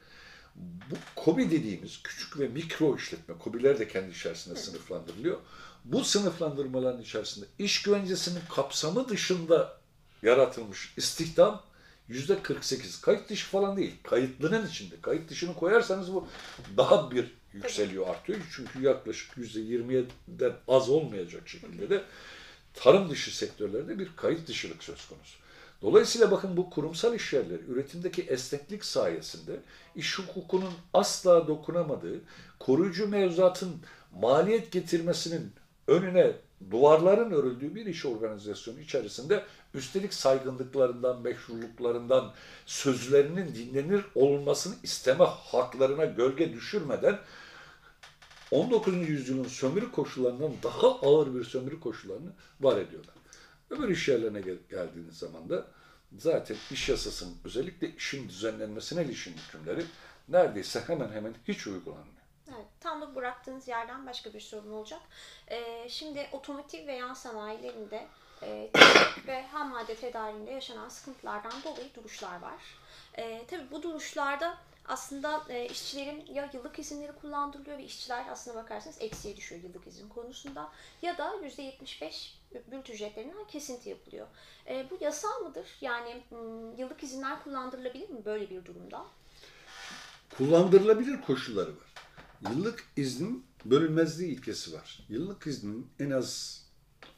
bu 0.57 0.95
KOBİ 1.17 1.51
dediğimiz 1.51 2.03
küçük 2.03 2.39
ve 2.41 2.49
mikro 2.49 2.97
işletme, 2.97 3.35
KOBİ'ler 3.39 3.79
de 3.79 3.89
kendi 3.89 4.11
içerisinde 4.11 4.57
sınıflandırılıyor. 4.57 5.39
Bu 5.85 6.05
sınıflandırmaların 6.05 7.03
içerisinde 7.03 7.47
iş 7.59 7.83
güvencesinin 7.83 8.41
kapsamı 8.55 9.09
dışında 9.09 9.81
yaratılmış 10.23 10.95
istihdam 10.97 11.63
yüzde 12.09 12.43
48. 12.43 13.01
Kayıt 13.01 13.29
dışı 13.29 13.47
falan 13.47 13.77
değil. 13.77 13.95
Kayıtlının 14.03 14.67
içinde. 14.67 14.95
Kayıt 15.03 15.31
dışını 15.31 15.55
koyarsanız 15.55 16.15
bu 16.15 16.29
daha 16.77 17.11
bir 17.11 17.35
yükseliyor, 17.53 18.09
artıyor. 18.09 18.39
Çünkü 18.57 18.83
yaklaşık 18.83 19.37
yüzde 19.37 19.61
20'den 19.61 20.53
az 20.69 20.89
olmayacak 20.91 21.49
şekilde 21.49 21.91
de 21.91 22.05
tarım 22.75 23.11
dışı 23.11 23.37
sektörlerde 23.37 23.99
bir 23.99 24.17
kayıt 24.17 24.49
dışılık 24.49 24.85
söz 24.85 25.09
konusu. 25.09 25.39
Dolayısıyla 25.83 26.31
bakın 26.31 26.57
bu 26.57 26.71
kurumsal 26.71 27.15
iş 27.15 27.33
yerleri 27.33 27.63
üretimdeki 27.69 28.23
esneklik 28.23 28.85
sayesinde 28.85 29.61
iş 29.97 30.19
hukukunun 30.19 30.73
asla 30.95 31.49
dokunamadığı, 31.49 32.21
koruyucu 32.59 33.09
mevzuatın 33.09 33.77
maliyet 34.21 34.73
getirmesinin 34.73 35.53
önüne 35.87 36.33
duvarların 36.71 37.31
örüldüğü 37.31 37.75
bir 37.75 37.87
iş 37.87 38.07
organizasyonu 38.07 38.81
içerisinde 38.81 39.45
üstelik 39.75 40.15
saygınlıklarından, 40.15 41.21
meşruluklarından, 41.21 42.33
sözlerinin 42.67 43.55
dinlenir 43.55 44.05
olmasını 44.15 44.75
isteme 44.83 45.25
haklarına 45.25 46.05
gölge 46.05 46.53
düşürmeden 46.53 47.19
19. 48.51 49.09
yüzyılın 49.09 49.49
sömürü 49.49 49.93
koşullarından 49.93 50.53
daha 50.63 50.89
ağır 50.89 51.35
bir 51.35 51.45
sömürü 51.45 51.81
koşullarını 51.81 52.33
var 52.61 52.77
ediyorlar. 52.77 53.15
Öbür 53.71 53.89
iş 53.89 54.09
yerlerine 54.09 54.41
gel- 54.41 54.59
geldiğiniz 54.71 55.19
zaman 55.19 55.49
da 55.49 55.67
zaten 56.19 56.57
iş 56.71 56.89
yasasının 56.89 57.35
özellikle 57.45 57.97
işin 57.97 58.29
düzenlenmesine 58.29 59.05
ilişkin 59.05 59.35
hükümleri 59.37 59.85
neredeyse 60.29 60.81
hemen 60.87 61.13
hemen 61.13 61.35
hiç 61.49 61.67
uygulanmıyor. 61.67 62.21
Evet, 62.49 62.67
tam 62.81 63.01
da 63.01 63.15
bıraktığınız 63.15 63.69
yerden 63.69 64.07
başka 64.07 64.35
bir 64.35 64.41
sorun 64.41 64.71
olacak. 64.73 65.01
Ee, 65.51 65.89
şimdi 65.89 66.27
otomotiv 66.33 66.87
ve 66.87 66.93
yan 66.93 67.15
sanayilerinde 67.15 68.07
e, 68.43 68.71
ve 69.27 69.43
ham 69.47 69.71
madde 69.71 69.95
tedariğinde 69.95 70.51
yaşanan 70.51 70.89
sıkıntılardan 70.89 71.53
dolayı 71.65 71.95
duruşlar 71.95 72.41
var. 72.41 72.63
E, 73.19 73.47
tabii 73.47 73.71
bu 73.71 73.83
duruşlarda 73.83 74.59
aslında 74.91 75.45
e, 75.49 75.67
işçilerin 75.67 76.35
ya 76.35 76.51
yıllık 76.55 76.79
izinleri 76.79 77.13
kullandırılıyor 77.13 77.79
ve 77.79 77.85
işçiler 77.85 78.29
aslına 78.29 78.57
bakarsanız 78.57 78.97
eksiye 79.01 79.37
düşüyor 79.37 79.63
yıllık 79.63 79.87
izin 79.87 80.09
konusunda 80.09 80.73
ya 81.03 81.19
da 81.19 81.25
%75 81.25 82.33
bült 82.73 82.91
ücretlerinden 82.91 83.47
kesinti 83.49 83.89
yapılıyor. 83.89 84.27
E, 84.67 84.87
bu 84.91 84.99
yasal 85.01 85.41
mıdır? 85.43 85.67
Yani 85.81 86.23
yıllık 86.79 87.03
izinler 87.03 87.43
kullandırılabilir 87.45 88.11
mi 88.11 88.25
böyle 88.25 88.51
bir 88.51 88.65
durumda? 88.65 89.07
Kullandırılabilir 90.37 91.21
koşulları 91.21 91.71
var. 91.71 91.95
Yıllık 92.51 92.85
iznin 92.97 93.47
bölünmezliği 93.65 94.33
ilkesi 94.33 94.73
var. 94.73 95.07
Yıllık 95.09 95.47
iznin 95.47 95.91
en 96.01 96.11
az 96.11 96.61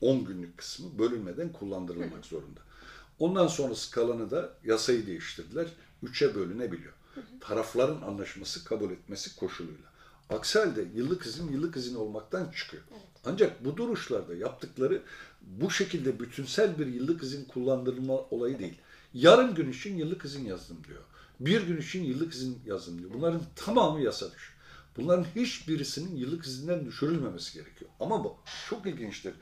10 0.01 0.25
günlük 0.25 0.59
kısmı 0.59 0.99
bölünmeden 0.99 1.53
kullandırılmak 1.53 2.25
zorunda. 2.25 2.61
Ondan 3.19 3.47
sonrası 3.47 3.91
kalanı 3.91 4.31
da 4.31 4.53
yasayı 4.65 5.07
değiştirdiler. 5.07 5.69
Üçe 6.03 6.35
bölünebiliyor. 6.35 6.93
Tarafların 7.41 8.03
anlaşması 8.03 8.65
kabul 8.65 8.91
etmesi 8.91 9.37
koşuluyla. 9.37 9.93
Aksi 10.31 10.59
halde 10.59 10.85
yıllık 10.95 11.27
izin 11.27 11.53
yıllık 11.53 11.77
izin 11.77 11.95
olmaktan 11.95 12.51
çıkıyor. 12.51 12.83
Ancak 13.25 13.65
bu 13.65 13.77
duruşlarda 13.77 14.35
yaptıkları 14.35 15.03
bu 15.43 15.71
şekilde 15.71 16.21
bütünsel 16.21 16.79
bir 16.79 16.87
yıllık 16.87 17.23
izin 17.23 17.45
kullandırılma 17.45 18.15
olayı 18.15 18.59
değil. 18.59 18.79
Yarım 19.15 19.55
gün 19.55 19.71
için 19.71 19.97
yıllık 19.97 20.25
izin 20.25 20.45
yazdım 20.45 20.85
diyor. 20.89 21.03
Bir 21.41 21.63
gün 21.63 21.77
için 21.77 22.05
yıllık 22.05 22.35
izin 22.35 22.59
yazdım 22.67 22.99
diyor. 22.99 23.11
Bunların 23.15 23.43
tamamı 23.57 24.01
yasa 24.01 24.27
dışı. 24.27 24.53
Bunların 24.97 25.27
hiçbirisinin 25.37 26.17
yıllık 26.17 26.47
izinden 26.47 26.87
düşürülmemesi 26.87 27.55
gerekiyor. 27.55 27.91
Ama 28.01 28.25
bu 28.25 28.37
çok 28.69 28.87
ilginçtir. 28.87 29.35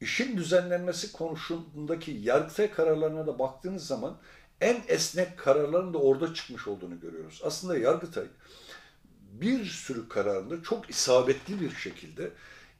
İşin 0.00 0.36
düzenlenmesi 0.36 1.12
konusundaki 1.12 2.10
yargıtay 2.10 2.70
kararlarına 2.70 3.26
da 3.26 3.38
baktığınız 3.38 3.86
zaman 3.86 4.18
en 4.60 4.82
esnek 4.88 5.38
kararların 5.38 5.94
da 5.94 5.98
orada 5.98 6.34
çıkmış 6.34 6.68
olduğunu 6.68 7.00
görüyoruz. 7.00 7.40
Aslında 7.44 7.78
Yargıtay 7.78 8.24
bir 9.32 9.64
sürü 9.64 10.08
kararında 10.08 10.62
çok 10.62 10.90
isabetli 10.90 11.60
bir 11.60 11.70
şekilde 11.70 12.30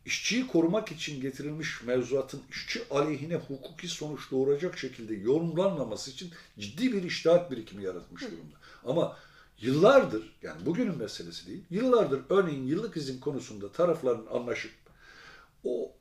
işçiyi 0.04 0.46
korumak 0.46 0.92
için 0.92 1.20
getirilmiş 1.20 1.82
mevzuatın 1.82 2.42
işçi 2.50 2.82
aleyhine 2.90 3.36
hukuki 3.36 3.88
sonuç 3.88 4.30
doğuracak 4.30 4.78
şekilde 4.78 5.14
yorumlanmaması 5.14 6.10
için 6.10 6.30
ciddi 6.58 6.92
bir 6.92 7.02
iştahat 7.02 7.50
birikimi 7.50 7.84
yaratmış 7.84 8.22
durumda. 8.22 8.56
Ama 8.84 9.16
yıllardır, 9.58 10.36
yani 10.42 10.66
bugünün 10.66 10.98
meselesi 10.98 11.46
değil, 11.46 11.64
yıllardır 11.70 12.20
örneğin 12.30 12.66
yıllık 12.66 12.96
izin 12.96 13.20
konusunda 13.20 13.72
tarafların 13.72 14.26
anlaşıp 14.26 14.72
o 15.64 15.92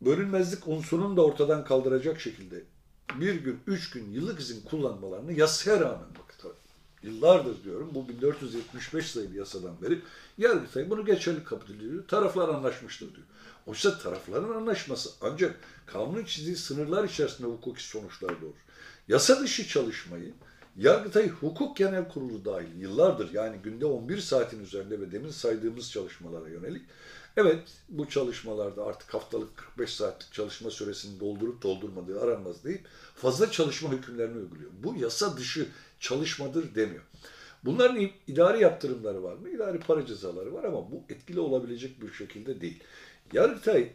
bölünmezlik 0.00 0.68
unsurunu 0.68 1.16
da 1.16 1.24
ortadan 1.24 1.64
kaldıracak 1.64 2.20
şekilde 2.20 2.64
bir 3.20 3.34
gün, 3.34 3.60
üç 3.66 3.90
gün 3.90 4.10
yıllık 4.10 4.40
izin 4.40 4.60
kullanmalarını 4.60 5.32
yasaya 5.32 5.80
rağmen 5.80 6.08
bakın 6.18 6.28
yıllardır 7.02 7.64
diyorum 7.64 7.90
bu 7.94 8.08
1475 8.08 9.10
sayılı 9.10 9.36
yasadan 9.36 9.82
beri 9.82 10.02
Yargıtay 10.38 10.90
bunu 10.90 11.04
geçerli 11.04 11.44
kabul 11.44 11.74
ediyor. 11.74 12.08
Taraflar 12.08 12.48
anlaşmıştır 12.48 13.14
diyor. 13.14 13.26
Oysa 13.66 13.98
tarafların 13.98 14.54
anlaşması 14.54 15.10
ancak 15.20 15.56
kanunun 15.86 16.24
çizdiği 16.24 16.56
sınırlar 16.56 17.04
içerisinde 17.04 17.48
hukuki 17.48 17.84
sonuçlar 17.84 18.40
doğurur. 18.40 18.54
Yasa 19.08 19.40
dışı 19.40 19.68
çalışmayı 19.68 20.32
Yargıtay 20.76 21.28
Hukuk 21.28 21.76
Genel 21.76 22.08
Kurulu 22.08 22.44
dahil 22.44 22.80
yıllardır 22.80 23.32
yani 23.32 23.56
günde 23.62 23.86
11 23.86 24.18
saatin 24.18 24.64
üzerinde 24.64 25.00
ve 25.00 25.12
demin 25.12 25.30
saydığımız 25.30 25.92
çalışmalara 25.92 26.48
yönelik 26.48 26.82
Evet 27.40 27.68
bu 27.88 28.08
çalışmalarda 28.08 28.84
artık 28.84 29.14
haftalık 29.14 29.56
45 29.56 29.94
saatlik 29.94 30.32
çalışma 30.32 30.70
süresini 30.70 31.20
doldurup 31.20 31.62
doldurmadığı 31.62 32.20
aranmaz 32.20 32.64
deyip 32.64 32.86
fazla 33.14 33.50
çalışma 33.50 33.92
hükümlerini 33.92 34.38
uyguluyor. 34.38 34.70
Bu 34.82 34.94
yasa 34.94 35.36
dışı 35.36 35.68
çalışmadır 36.00 36.74
demiyor. 36.74 37.02
Bunların 37.64 38.10
idari 38.26 38.62
yaptırımları 38.62 39.22
var 39.22 39.34
mı? 39.34 39.50
İdari 39.50 39.80
para 39.80 40.06
cezaları 40.06 40.54
var 40.54 40.64
ama 40.64 40.90
bu 40.90 41.02
etkili 41.08 41.40
olabilecek 41.40 42.02
bir 42.02 42.12
şekilde 42.12 42.60
değil. 42.60 42.82
Yargıtay 43.32 43.92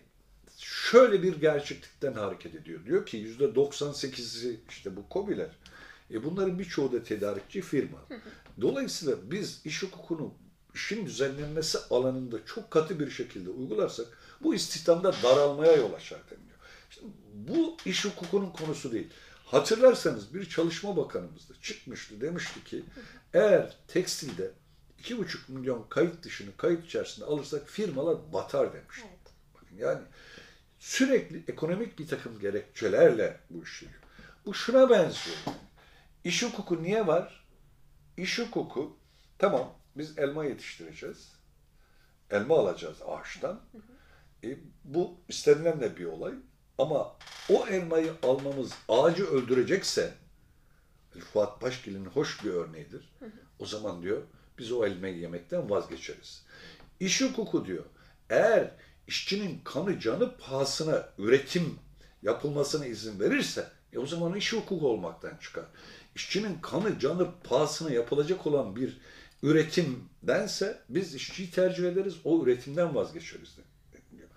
şöyle 0.58 1.24
bir 1.24 1.42
gerçeklikten 1.42 2.14
hareket 2.14 2.56
ediyor. 2.56 2.86
Diyor 2.86 3.06
ki 3.06 3.18
yüzde 3.18 3.46
98'i 3.46 4.60
işte 4.70 4.96
bu 4.96 5.10
kobiler. 5.10 5.50
E 6.12 6.24
bunların 6.24 6.60
birçoğu 6.60 6.92
da 6.92 7.04
tedarikçi 7.04 7.62
firma. 7.62 7.98
Dolayısıyla 8.62 9.16
biz 9.32 9.62
iş 9.66 9.84
hukukunu 9.84 10.34
işin 10.74 11.06
düzenlenmesi 11.06 11.78
alanında 11.90 12.46
çok 12.46 12.72
katı 12.72 13.00
bir 13.00 13.10
şekilde 13.10 13.50
uygularsak 13.50 14.08
bu 14.44 14.56
istihdamda 14.56 15.14
daralmaya 15.24 15.76
yol 15.76 15.94
açar 15.94 16.20
deniliyor. 16.32 16.58
Şimdi 16.90 17.12
bu 17.34 17.78
iş 17.86 18.06
hukukunun 18.06 18.50
konusu 18.50 18.92
değil. 18.92 19.10
Hatırlarsanız 19.46 20.34
bir 20.34 20.50
çalışma 20.50 20.98
bakanımız 20.98 21.50
da 21.50 21.54
çıkmıştı 21.62 22.22
demişti 22.22 22.64
ki 22.64 22.84
eğer 23.34 23.78
tekstilde 23.88 24.52
2,5 25.04 25.38
milyon 25.48 25.86
kayıt 25.90 26.24
dışını 26.24 26.58
kayıt 26.58 26.86
içerisinde 26.86 27.26
alırsak 27.26 27.70
firmalar 27.70 28.34
batar 28.34 28.74
demişti. 28.74 29.08
Evet. 29.10 29.34
Bakın 29.56 29.76
yani 29.78 30.02
sürekli 30.80 31.44
ekonomik 31.48 32.00
bir 32.00 32.08
takım 32.08 32.40
gerekçelerle 32.40 33.40
bu 33.50 33.64
işliyor. 33.64 33.94
Bu 34.46 34.54
şuna 34.54 34.90
benziyor. 34.90 35.38
İş 36.24 36.44
hukuku 36.44 36.84
niye 36.84 37.08
var? 37.08 37.46
İş 38.18 38.40
hukuku 38.40 38.98
tamam 39.38 39.74
biz 39.96 40.18
elma 40.18 40.46
yetiştireceğiz. 40.46 41.32
Elma 42.30 42.60
alacağız 42.60 42.98
ağaçtan. 43.08 43.62
E, 44.44 44.58
bu 44.84 45.18
istenilen 45.28 45.82
de 45.82 45.98
bir 45.98 46.06
olay. 46.06 46.34
Ama 46.78 47.16
o 47.50 47.68
elmayı 47.68 48.14
almamız 48.24 48.72
ağacı 48.90 49.26
öldürecekse 49.26 50.14
Fuat 51.20 51.62
Başgil'in 51.62 52.06
hoş 52.06 52.44
bir 52.44 52.50
örneğidir. 52.50 53.14
O 53.60 53.66
zaman 53.66 54.02
diyor 54.02 54.22
biz 54.58 54.72
o 54.72 54.86
elmayı 54.86 55.18
yemekten 55.18 55.70
vazgeçeriz. 55.70 56.46
İş 57.00 57.22
hukuku 57.22 57.66
diyor. 57.66 57.86
Eğer 58.30 58.72
işçinin 59.08 59.62
kanı 59.64 60.00
canı 60.00 60.38
pahasına 60.38 61.10
üretim 61.18 61.80
yapılmasına 62.22 62.86
izin 62.86 63.20
verirse 63.20 63.68
e 63.94 64.00
o 64.00 64.06
zaman 64.06 64.36
iş 64.36 64.54
hukuku 64.54 64.88
olmaktan 64.88 65.38
çıkar. 65.38 65.66
İşçinin 66.16 66.60
kanı 66.62 67.00
canı 67.00 67.32
pahasına 67.44 67.92
yapılacak 67.92 68.48
olan 68.48 68.76
bir 68.76 68.98
üretimdense 69.44 70.82
biz 70.90 71.16
işçiyi 71.16 71.52
tercih 71.52 71.84
ederiz, 71.88 72.16
o 72.24 72.44
üretimden 72.44 72.96
vazgeçeriz 72.96 73.58
deniliyor. 73.94 74.30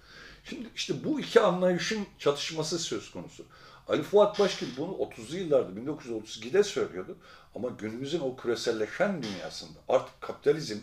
Şimdi 0.45 0.69
işte 0.75 1.05
bu 1.05 1.21
iki 1.21 1.41
anlayışın 1.41 2.07
çatışması 2.19 2.79
söz 2.79 3.11
konusu. 3.11 3.47
Ali 3.89 4.03
Fuat 4.03 4.39
Başkil 4.39 4.67
bunu 4.77 4.93
30'lu 4.93 5.37
yıllarda 5.37 5.81
1932'de 5.81 6.63
söylüyordu. 6.63 7.17
Ama 7.55 7.69
günümüzün 7.69 8.21
o 8.21 8.37
küreselleşen 8.37 9.23
dünyasında 9.23 9.79
artık 9.89 10.21
kapitalizm 10.21 10.79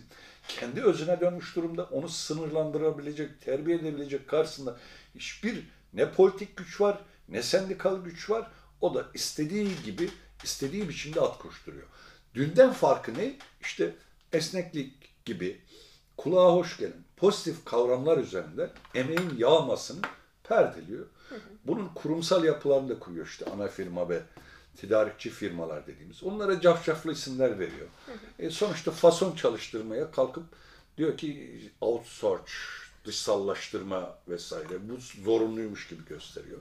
kendi 0.48 0.84
özüne 0.84 1.20
dönmüş 1.22 1.56
durumda. 1.56 1.84
Onu 1.84 2.10
sınırlandırabilecek, 2.10 3.42
terbiye 3.42 3.77
edebilecek 3.77 4.27
karşısında 4.27 4.77
hiçbir 5.15 5.63
ne 5.94 6.12
politik 6.12 6.58
güç 6.58 6.82
var, 6.82 7.00
ne 7.30 7.44
sendikal 7.44 8.03
güç 8.03 8.30
var. 8.30 8.51
O 8.82 8.96
da 8.96 9.06
istediği 9.13 9.70
gibi, 9.86 10.10
istediği 10.44 10.89
biçimde 10.89 11.22
at 11.22 11.38
koşturuyor. 11.38 11.88
Dünden 12.36 12.74
farkı 12.74 13.13
ne? 13.13 13.34
İşte 13.62 13.96
esneklik 14.34 15.25
gibi 15.25 15.62
kulağa 16.18 16.54
hoş 16.54 16.78
gelen 16.78 17.04
pozitif 17.18 17.66
kavramlar 17.66 18.18
üzerinde 18.18 18.70
emeğin 18.96 19.38
yağmasını 19.38 20.02
perdeliyor. 20.44 21.06
Bunun 21.66 21.88
kurumsal 21.88 22.44
yapılarını 22.44 22.90
da 22.90 23.00
kuruyor 23.00 23.28
işte 23.28 23.46
ana 23.46 23.68
firma 23.68 24.10
ve 24.10 24.22
tedarikçi 24.78 25.30
firmalar 25.30 25.88
dediğimiz. 25.88 26.24
Onlara 26.24 26.62
cafcaflı 26.62 27.12
isimler 27.12 27.60
veriyor. 27.60 27.88
E 28.40 28.50
sonuçta 28.50 28.92
fason 28.92 29.36
çalıştırmaya 29.36 30.12
kalkıp 30.12 30.44
diyor 30.98 31.18
ki 31.18 31.60
outsource, 31.82 32.54
dışsallaştırma 33.06 34.18
vesaire 34.28 34.90
bu 34.90 35.22
zorunluymuş 35.24 35.88
gibi 35.88 36.06
gösteriyor. 36.06 36.60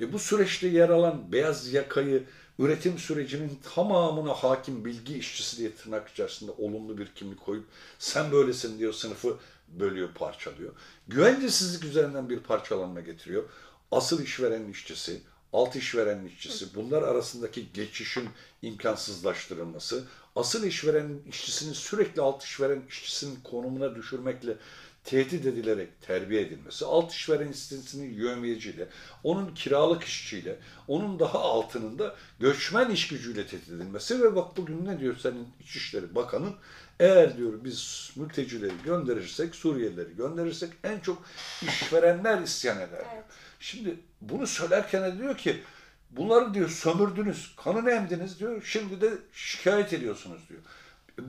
E 0.00 0.12
bu 0.12 0.18
süreçte 0.18 0.66
yer 0.68 0.88
alan 0.88 1.32
beyaz 1.32 1.72
yakayı 1.72 2.24
üretim 2.60 2.98
sürecinin 2.98 3.58
tamamına 3.74 4.32
hakim 4.32 4.84
bilgi 4.84 5.18
işçisi 5.18 5.58
diye 5.58 5.74
tırnak 5.74 6.08
içerisinde 6.08 6.50
olumlu 6.50 6.98
bir 6.98 7.06
kimlik 7.06 7.40
koyup 7.40 7.64
sen 7.98 8.32
böylesin 8.32 8.78
diyor 8.78 8.92
sınıfı 8.92 9.36
bölüyor, 9.68 10.08
parçalıyor. 10.14 10.72
Güvencesizlik 11.08 11.84
üzerinden 11.84 12.28
bir 12.28 12.40
parçalanma 12.40 13.00
getiriyor. 13.00 13.44
Asıl 13.92 14.22
işveren 14.22 14.68
işçisi, 14.68 15.20
alt 15.52 15.76
işveren 15.76 16.24
işçisi, 16.24 16.74
bunlar 16.74 17.02
arasındaki 17.02 17.72
geçişin 17.72 18.28
imkansızlaştırılması, 18.62 20.04
asıl 20.36 20.64
işveren 20.64 21.18
işçisinin 21.28 21.72
sürekli 21.72 22.22
alt 22.22 22.44
işveren 22.44 22.82
işçisinin 22.88 23.38
konumuna 23.44 23.94
düşürmekle 23.94 24.56
tehdit 25.04 25.46
edilerek 25.46 26.02
terbiye 26.02 26.42
edilmesi, 26.42 26.84
alt 26.84 27.12
işveren 27.12 27.48
işçisinin 27.48 28.14
yövmiyeciyle, 28.14 28.88
onun 29.24 29.54
kiralık 29.54 30.04
işçiyle, 30.04 30.56
onun 30.88 31.18
daha 31.18 31.38
altının 31.38 31.98
da 31.98 32.16
göçmen 32.40 32.90
iş 32.90 33.08
gücüyle 33.08 33.46
tehdit 33.46 33.68
edilmesi 33.68 34.22
ve 34.22 34.36
bak 34.36 34.56
bugün 34.56 34.84
ne 34.84 35.00
diyor 35.00 35.16
senin 35.16 35.48
İçişleri 35.60 36.14
Bakanın 36.14 36.54
eğer 37.00 37.36
diyor 37.36 37.52
biz 37.64 38.10
mültecileri 38.16 38.72
gönderirsek, 38.84 39.54
Suriyelileri 39.54 40.16
gönderirsek 40.16 40.70
en 40.84 41.00
çok 41.00 41.22
işverenler 41.62 42.42
isyan 42.42 42.76
eder. 42.76 43.04
Evet. 43.14 43.24
Şimdi 43.60 43.96
bunu 44.20 44.46
söylerken 44.46 45.02
de 45.02 45.18
diyor 45.18 45.36
ki 45.36 45.62
bunları 46.10 46.54
diyor 46.54 46.68
sömürdünüz, 46.68 47.54
kanını 47.56 47.90
emdiniz 47.90 48.40
diyor. 48.40 48.62
Şimdi 48.64 49.00
de 49.00 49.10
şikayet 49.32 49.92
ediyorsunuz 49.92 50.40
diyor. 50.48 50.60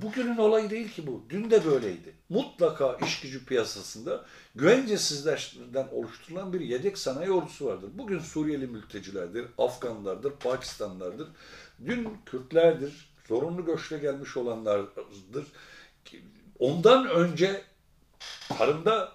Bugünün 0.02 0.38
olayı 0.38 0.70
değil 0.70 0.92
ki 0.92 1.08
bu. 1.08 1.26
Dün 1.30 1.52
de 1.52 1.66
böyleydi. 1.66 2.14
Mutlaka 2.30 2.98
iş 3.06 3.20
gücü 3.20 3.46
piyasasında 3.46 4.26
güvencesizlerden 4.56 5.88
oluşturulan 5.92 6.54
bir 6.54 6.62
yedek 6.62 6.98
sanayi 6.98 7.32
ordusu 7.32 7.66
vardır. 7.66 7.90
Bugün 7.94 8.20
Suriyeli 8.20 8.68
mültecilerdir, 8.68 9.46
Afganlardır, 9.58 10.32
Pakistanlardır. 10.32 11.28
Dün 11.86 12.18
Kürtlerdir, 12.26 13.14
zorunlu 13.28 13.66
göçle 13.66 13.98
gelmiş 13.98 14.38
olanlardır. 14.38 15.46
Ondan 16.60 17.10
önce 17.10 17.62
tarımda 18.58 19.12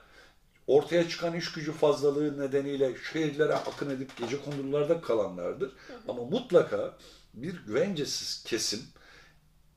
ortaya 0.67 1.09
çıkan 1.09 1.35
iş 1.35 1.53
gücü 1.53 1.73
fazlalığı 1.73 2.41
nedeniyle 2.41 2.97
şehirlere 3.13 3.55
akın 3.55 3.91
edip 3.91 4.17
gece 4.17 4.43
kondularda 4.43 5.01
kalanlardır. 5.01 5.73
Ama 6.09 6.25
mutlaka 6.25 6.97
bir 7.35 7.65
güvencesiz 7.67 8.45
kesim 8.45 8.81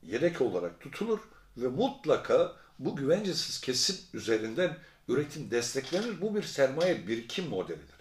yedek 0.02 0.40
olarak 0.40 0.80
tutulur 0.80 1.20
ve 1.56 1.68
mutlaka 1.68 2.56
bu 2.78 2.96
güvencesiz 2.96 3.60
kesim 3.60 3.96
üzerinden 4.14 4.76
üretim 5.08 5.50
desteklenir. 5.50 6.20
Bu 6.20 6.34
bir 6.34 6.42
sermaye 6.42 7.08
birikim 7.08 7.48
modelidir. 7.48 8.00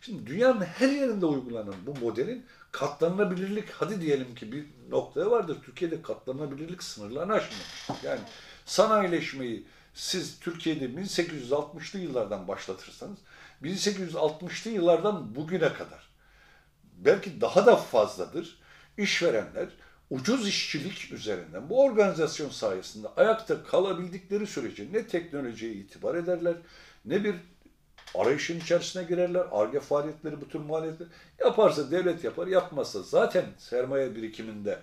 Şimdi 0.00 0.26
dünyanın 0.26 0.60
her 0.60 0.88
yerinde 0.88 1.26
uygulanan 1.26 1.74
bu 1.86 1.94
modelin 1.94 2.46
katlanabilirlik 2.72 3.70
hadi 3.70 4.00
diyelim 4.00 4.34
ki 4.34 4.52
bir 4.52 4.66
noktaya 4.90 5.30
vardır. 5.30 5.58
Türkiye'de 5.64 6.02
katlanabilirlik 6.02 6.82
sınırlarını 6.82 7.32
aşmıyor. 7.32 7.64
Yani 8.02 8.20
sanayileşmeyi 8.66 9.66
siz 9.94 10.40
Türkiye'de 10.40 10.84
1860'lı 10.84 11.98
yıllardan 11.98 12.48
başlatırsanız 12.48 13.18
1860'lı 13.62 14.70
yıllardan 14.70 15.34
bugüne 15.34 15.72
kadar 15.72 16.08
belki 16.96 17.40
daha 17.40 17.66
da 17.66 17.76
fazladır 17.76 18.58
işverenler 18.98 19.68
ucuz 20.10 20.48
işçilik 20.48 21.12
üzerinden 21.12 21.70
bu 21.70 21.84
organizasyon 21.84 22.50
sayesinde 22.50 23.08
ayakta 23.16 23.64
kalabildikleri 23.64 24.46
sürece 24.46 24.86
ne 24.92 25.06
teknolojiye 25.06 25.72
itibar 25.72 26.14
ederler 26.14 26.54
ne 27.04 27.24
bir 27.24 27.34
arayışın 28.14 28.60
içerisine 28.60 29.02
girerler. 29.02 29.46
Arge 29.50 29.80
faaliyetleri, 29.80 30.40
bu 30.40 30.48
tür 30.48 30.58
maliyetler 30.58 31.08
yaparsa 31.38 31.90
devlet 31.90 32.24
yapar, 32.24 32.46
yapmazsa 32.46 33.02
zaten 33.02 33.44
sermaye 33.58 34.16
birikiminde 34.16 34.78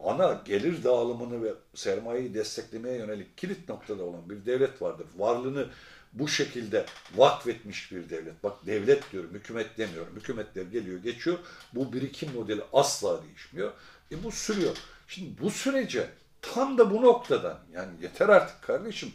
ana 0.00 0.42
gelir 0.44 0.84
dağılımını 0.84 1.44
ve 1.44 1.54
sermayeyi 1.74 2.34
desteklemeye 2.34 2.96
yönelik 2.96 3.38
kilit 3.38 3.68
noktada 3.68 4.02
olan 4.02 4.30
bir 4.30 4.46
devlet 4.46 4.82
vardır. 4.82 5.06
Varlığını 5.16 5.66
bu 6.12 6.28
şekilde 6.28 6.86
vakfetmiş 7.16 7.92
bir 7.92 8.10
devlet. 8.10 8.42
Bak 8.44 8.66
devlet 8.66 9.12
diyorum, 9.12 9.30
hükümet 9.34 9.78
demiyorum. 9.78 10.16
Hükümetler 10.16 10.62
geliyor, 10.62 11.02
geçiyor. 11.02 11.38
Bu 11.74 11.92
birikim 11.92 12.32
modeli 12.34 12.62
asla 12.72 13.22
değişmiyor. 13.22 13.72
E 14.12 14.24
bu 14.24 14.32
sürüyor. 14.32 14.76
Şimdi 15.08 15.42
bu 15.42 15.50
sürece 15.50 16.10
tam 16.42 16.78
da 16.78 16.90
bu 16.90 17.02
noktadan 17.02 17.58
yani 17.72 17.90
yeter 18.02 18.28
artık 18.28 18.62
kardeşim. 18.62 19.12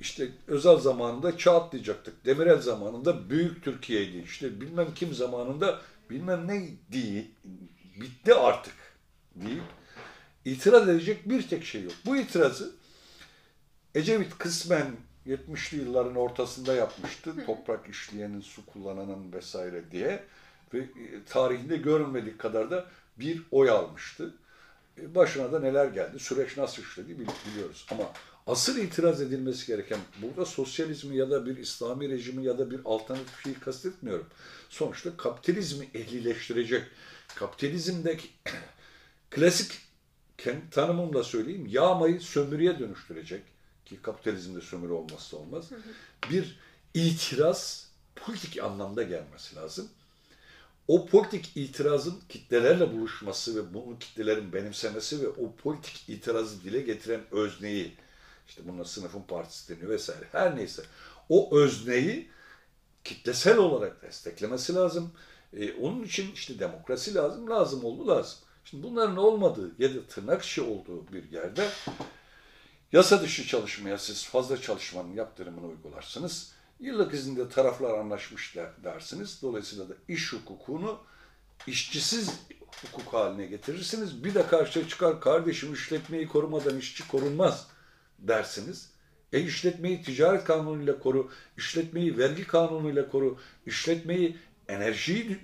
İşte 0.00 0.28
özel 0.46 0.76
zamanında 0.76 1.38
Çağatlayacaktık. 1.38 2.24
Demirel 2.24 2.60
zamanında 2.60 3.30
Büyük 3.30 3.64
Türkiye'ydi. 3.64 4.18
İşte 4.18 4.60
bilmem 4.60 4.94
kim 4.94 5.14
zamanında 5.14 5.80
bilmem 6.10 6.48
ne 6.48 6.68
değil. 6.92 7.30
Bitti 8.00 8.34
artık 8.34 8.74
deyip 9.34 9.62
itiraz 10.44 10.88
edecek 10.88 11.28
bir 11.28 11.48
tek 11.48 11.64
şey 11.64 11.82
yok. 11.82 11.92
Bu 12.06 12.16
itirazı 12.16 12.72
Ecevit 13.94 14.38
kısmen 14.38 14.86
70'li 15.26 15.78
yılların 15.78 16.14
ortasında 16.16 16.74
yapmıştı. 16.74 17.46
Toprak 17.46 17.88
işleyenin, 17.88 18.40
su 18.40 18.66
kullananın 18.66 19.32
vesaire 19.32 19.90
diye. 19.90 20.24
Ve 20.74 20.78
e, 20.78 21.24
tarihinde 21.26 21.76
görünmedik 21.76 22.38
kadar 22.38 22.70
da 22.70 22.86
bir 23.18 23.42
oy 23.50 23.70
almıştı. 23.70 24.34
E, 25.00 25.14
Başına 25.14 25.52
da 25.52 25.60
neler 25.60 25.86
geldi, 25.86 26.18
süreç 26.18 26.56
nasıl 26.56 26.82
işledi 26.82 27.18
bil- 27.18 27.28
biliyoruz. 27.52 27.86
Ama 27.90 28.12
asıl 28.46 28.78
itiraz 28.78 29.20
edilmesi 29.22 29.66
gereken, 29.66 29.98
burada 30.22 30.44
sosyalizmi 30.44 31.16
ya 31.16 31.30
da 31.30 31.46
bir 31.46 31.56
İslami 31.56 32.08
rejimi 32.08 32.44
ya 32.44 32.58
da 32.58 32.70
bir 32.70 32.80
alternatifi 32.84 33.60
kastetmiyorum. 33.60 34.26
Sonuçta 34.68 35.16
kapitalizmi 35.16 35.88
ehlileştirecek, 35.94 36.82
kapitalizmdeki 37.34 38.28
klasik 39.30 39.72
kendi 40.38 40.70
tanımımla 40.70 41.22
söyleyeyim, 41.24 41.66
yağmayı 41.70 42.20
sömürüye 42.20 42.78
dönüştürecek 42.78 43.42
ki 43.84 44.02
kapitalizmde 44.02 44.60
sömürü 44.60 44.92
olmazsa 44.92 45.36
olmaz. 45.36 45.70
Bir 46.30 46.58
itiraz 46.94 47.88
politik 48.16 48.62
anlamda 48.62 49.02
gelmesi 49.02 49.56
lazım. 49.56 49.88
O 50.88 51.06
politik 51.06 51.56
itirazın 51.56 52.20
kitlelerle 52.28 52.92
buluşması 52.92 53.56
ve 53.56 53.74
bunu 53.74 53.98
kitlelerin 53.98 54.52
benimsemesi 54.52 55.22
ve 55.22 55.28
o 55.28 55.54
politik 55.54 56.08
itirazı 56.08 56.64
dile 56.64 56.80
getiren 56.80 57.20
özneyi, 57.30 57.94
işte 58.48 58.62
buna 58.68 58.84
sınıfın 58.84 59.22
partisi 59.22 59.76
deniyor 59.76 59.90
vesaire, 59.90 60.24
her 60.32 60.56
neyse. 60.56 60.82
O 61.28 61.58
özneyi 61.58 62.28
kitlesel 63.04 63.58
olarak 63.58 64.02
desteklemesi 64.02 64.74
lazım. 64.74 65.12
Ee, 65.56 65.72
onun 65.72 66.02
için 66.02 66.32
işte 66.32 66.58
demokrasi 66.58 67.14
lazım, 67.14 67.50
lazım 67.50 67.84
oldu 67.84 68.08
lazım. 68.08 68.38
Şimdi 68.64 68.82
bunların 68.82 69.16
olmadığı 69.16 69.70
ya 69.78 69.94
da 69.94 70.06
tırnak 70.06 70.42
içi 70.42 70.62
olduğu 70.62 71.12
bir 71.12 71.32
yerde 71.32 71.68
yasa 72.92 73.22
dışı 73.22 73.46
çalışmaya 73.46 73.98
siz 73.98 74.24
fazla 74.24 74.60
çalışmanın 74.60 75.12
yaptırımını 75.14 75.66
uygularsınız. 75.66 76.53
Yıllık 76.80 77.14
izinde 77.14 77.48
taraflar 77.48 77.98
anlaşmış 77.98 78.56
der- 78.56 78.84
dersiniz. 78.84 79.38
Dolayısıyla 79.42 79.88
da 79.88 79.94
iş 80.08 80.32
hukukunu 80.32 80.98
işçisiz 81.66 82.40
hukuk 82.82 83.14
haline 83.14 83.46
getirirsiniz. 83.46 84.24
Bir 84.24 84.34
de 84.34 84.46
karşıya 84.46 84.88
çıkar 84.88 85.20
kardeşim 85.20 85.72
işletmeyi 85.74 86.28
korumadan 86.28 86.78
işçi 86.78 87.08
korunmaz 87.08 87.66
dersiniz. 88.18 88.90
E 89.32 89.40
işletmeyi 89.40 90.02
ticaret 90.02 90.44
kanunuyla 90.44 90.98
koru, 90.98 91.30
işletmeyi 91.56 92.18
vergi 92.18 92.46
kanunuyla 92.46 93.08
koru, 93.08 93.38
işletmeyi 93.66 94.36
enerji 94.68 95.40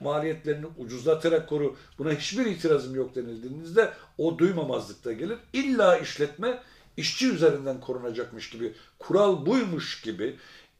maliyetlerini 0.00 0.66
ucuzlatarak 0.78 1.48
koru. 1.48 1.76
Buna 1.98 2.12
hiçbir 2.12 2.46
itirazım 2.46 2.94
yok 2.94 3.14
denildiğinizde 3.14 3.92
o 4.18 4.38
duymamazlıkta 4.38 5.12
gelir. 5.12 5.38
İlla 5.52 5.98
işletme 5.98 6.62
işçi 6.96 7.30
üzerinden 7.30 7.80
korunacakmış 7.80 8.50
gibi, 8.50 8.72
kural 8.98 9.46
buymuş 9.46 10.00
gibi, 10.00 10.36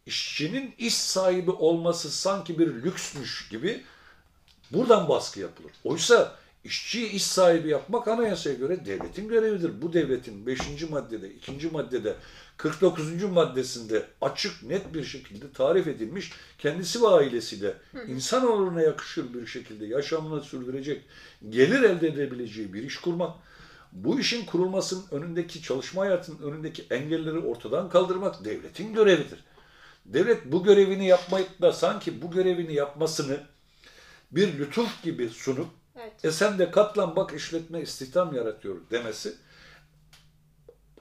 işçinin 0.07 0.75
iş 0.79 0.95
sahibi 0.95 1.51
olması 1.51 2.11
sanki 2.11 2.59
bir 2.59 2.67
lüksmüş 2.67 3.49
gibi 3.49 3.85
Buradan 4.71 5.09
baskı 5.09 5.41
yapılır. 5.41 5.73
Oysa 5.85 6.37
işçiyi 6.65 7.11
iş 7.11 7.27
sahibi 7.27 7.69
yapmak 7.69 8.09
anayasaya 8.09 8.55
göre 8.55 8.87
devletin 8.87 9.29
görevidir. 9.29 9.83
Bu 9.83 9.93
devletin 9.93 10.47
5. 10.47 10.91
maddede, 10.91 11.31
2. 11.31 11.69
maddede, 11.69 12.17
49. 12.57 13.23
maddesinde 13.23 14.07
açık 14.21 14.63
net 14.63 14.95
bir 14.95 15.05
şekilde 15.05 15.53
tarif 15.53 15.87
edilmiş 15.87 16.33
kendisi 16.59 17.03
ve 17.03 17.07
ailesiyle 17.07 17.75
insanoğluna 18.09 18.83
yakışır 18.83 19.35
bir 19.35 19.47
şekilde 19.47 19.87
yaşamını 19.87 20.41
sürdürecek, 20.41 21.03
gelir 21.49 21.83
elde 21.83 22.09
edebileceği 22.09 22.73
bir 22.73 22.83
iş 22.83 22.97
kurmak. 22.97 23.37
Bu 23.93 24.21
işin 24.21 24.47
kurulmasının 24.47 25.05
önündeki 25.11 25.63
çalışma 25.63 26.03
hayatının 26.03 26.43
önündeki 26.43 26.87
engelleri 26.91 27.39
ortadan 27.39 27.89
kaldırmak 27.89 28.45
devletin 28.45 28.95
görevidir. 28.95 29.45
Devlet 30.05 30.53
bu 30.53 30.65
görevini 30.65 31.07
yapmayıp 31.07 31.61
da 31.61 31.73
sanki 31.73 32.23
bu 32.23 32.31
görevini 32.31 32.75
yapmasını 32.75 33.41
bir 34.33 34.59
lütuf 34.59 35.03
gibi 35.03 35.29
sunup 35.29 35.69
Evet. 35.97 36.25
e 36.25 36.31
sen 36.33 36.59
de 36.59 36.71
katlan 36.71 37.17
bak 37.17 37.33
işletme 37.35 37.81
istihdam 37.81 38.35
yaratıyor 38.35 38.77
demesi 38.91 39.35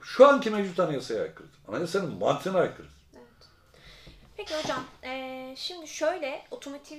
şu 0.02 0.28
anki 0.28 0.50
mevcut 0.50 0.80
anayasaya 0.80 1.22
aykırıdır. 1.22 1.58
Anayasanın 1.68 2.18
mantığına 2.18 2.58
aykırıdır. 2.58 2.94
Peki 4.36 4.54
hocam, 4.62 4.84
eee, 5.04 5.54
şimdi 5.56 5.88
şöyle 5.88 6.46
otomotiv 6.50 6.98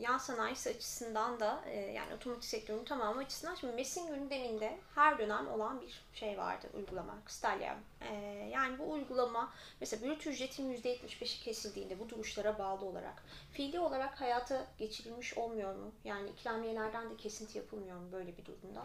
yan 0.00 0.18
sanayisi 0.18 0.70
açısından 0.70 1.40
da 1.40 1.64
eee, 1.66 1.92
yani 1.92 2.14
otomotiv 2.14 2.48
sektörünün 2.48 2.84
tamamı 2.84 3.20
açısından 3.20 3.54
şimdi 3.54 3.72
MES'in 3.72 4.06
gündeminde 4.06 4.78
her 4.94 5.18
dönem 5.18 5.48
olan 5.48 5.80
bir 5.80 6.02
şey 6.14 6.38
vardı 6.38 6.66
uygulama, 6.74 7.18
Kstalya. 7.26 7.78
Eee, 8.00 8.48
yani 8.52 8.78
bu 8.78 8.92
uygulama 8.92 9.52
mesela 9.80 10.06
brüt 10.06 10.26
ücretin 10.26 10.72
%75'i 10.74 11.44
kesildiğinde 11.44 11.98
bu 12.00 12.08
duruşlara 12.08 12.58
bağlı 12.58 12.84
olarak 12.84 13.22
fiili 13.52 13.80
olarak 13.80 14.20
hayata 14.20 14.66
geçirilmiş 14.78 15.38
olmuyor 15.38 15.74
mu? 15.74 15.92
Yani 16.04 16.30
ikramiyelerden 16.30 17.10
de 17.10 17.16
kesinti 17.16 17.58
yapılmıyor 17.58 17.96
mu 17.96 18.12
böyle 18.12 18.36
bir 18.36 18.44
durumda? 18.44 18.84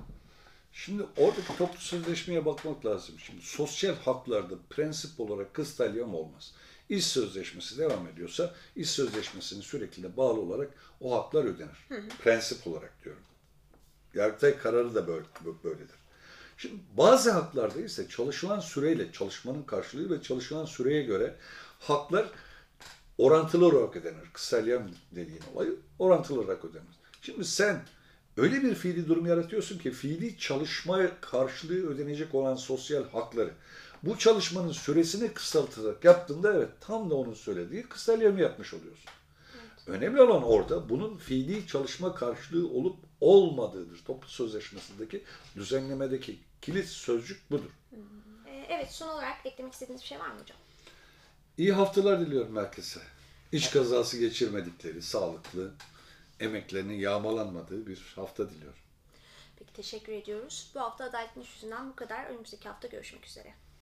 Şimdi 0.72 1.04
oradaki 1.18 1.58
toplu 1.58 1.78
sözleşmeye 1.80 2.46
bakmak 2.46 2.86
lazım. 2.86 3.20
Şimdi 3.20 3.42
sosyal 3.42 3.96
haklarda 3.96 4.56
prensip 4.70 5.20
olarak 5.20 5.54
kıstalyam 5.54 6.16
olmaz. 6.16 6.54
İş 6.90 7.08
sözleşmesi 7.08 7.78
devam 7.78 8.08
ediyorsa 8.08 8.54
iş 8.76 8.90
sözleşmesinin 8.90 9.62
sürekli 9.62 10.04
de 10.04 10.18
bağlı 10.18 10.40
olarak 10.40 10.70
o 11.02 11.18
haklar 11.18 11.46
ödenir. 11.46 11.88
Prensip 12.24 12.68
olarak 12.68 13.04
diyorum. 13.04 13.22
Yargıtay 14.14 14.58
kararı 14.58 14.96
da 14.96 15.08
böyle, 15.08 15.26
böyledir. 15.64 15.96
Şimdi 16.58 16.76
bazı 16.98 17.32
haklarda 17.32 17.82
ise 17.82 18.08
çalışılan 18.10 18.60
süreyle 18.60 19.12
çalışmanın 19.12 19.64
karşılığı 19.64 20.18
ve 20.18 20.22
çalışılan 20.22 20.66
süreye 20.66 21.04
göre 21.04 21.36
haklar 21.80 22.30
orantılı 23.18 23.66
olarak 23.66 23.96
ödenir. 23.96 24.30
Kısalyam 24.34 24.84
dediğin 25.12 25.42
olay 25.54 25.68
orantılı 26.00 26.42
olarak 26.42 26.66
ödenir. 26.66 27.00
Şimdi 27.22 27.46
sen 27.46 27.82
öyle 28.38 28.64
bir 28.64 28.76
fiili 28.76 29.08
durum 29.08 29.26
yaratıyorsun 29.26 29.80
ki 29.80 29.92
fiili 29.92 30.38
çalışma 30.38 31.20
karşılığı 31.22 31.90
ödenecek 31.90 32.36
olan 32.36 32.56
sosyal 32.56 33.10
hakları 33.10 33.54
bu 34.04 34.18
çalışmanın 34.18 34.72
süresini 34.72 35.34
kısaltarak 35.34 36.06
yaptığında 36.06 36.54
evet 36.54 36.70
tam 36.82 37.10
da 37.10 37.16
onun 37.16 37.34
söylediği 37.34 37.84
kısalyamı 37.84 38.42
yapmış 38.42 38.74
oluyorsun. 38.74 39.10
Önemli 39.88 40.22
olan 40.22 40.44
orada 40.44 40.90
bunun 40.90 41.18
fiili 41.18 41.68
çalışma 41.68 42.16
karşılığı 42.16 42.70
olup 42.70 42.98
olmadığıdır. 43.22 44.04
Toplu 44.06 44.28
sözleşmesindeki 44.30 45.24
düzenlemedeki 45.56 46.40
kilit 46.62 46.88
sözcük 46.88 47.52
budur. 47.52 47.70
Eee, 48.48 48.66
evet 48.70 48.92
son 48.92 49.08
olarak 49.08 49.46
eklemek 49.46 49.74
istediğiniz 49.74 50.02
bir 50.02 50.08
şey 50.08 50.20
var 50.20 50.28
mı 50.28 50.40
hocam? 50.42 50.58
İyi 51.58 51.74
haftalar 51.74 52.20
diliyorum 52.20 52.58
herkese. 52.58 53.00
İç 53.52 53.72
kazası 53.72 54.18
geçirmedikleri, 54.18 55.02
sağlıklı, 55.02 55.72
emeklerinin 56.40 57.00
yağmalanmadığı 57.00 57.88
bir 57.88 58.14
hafta 58.16 58.50
diliyorum. 58.50 58.80
Peki 59.60 59.74
teşekkür 59.74 60.14
ediyoruz. 60.14 60.72
Bu 60.76 60.80
hafta 60.80 61.04
Adaletin 61.06 61.42
İş 61.42 61.56
Yüzünden 61.56 61.90
bu 61.90 61.96
kadar. 61.96 62.26
Önümüzdeki 62.26 62.70
hafta 62.70 62.88
görüşmek 62.88 63.26
üzere. 63.26 63.54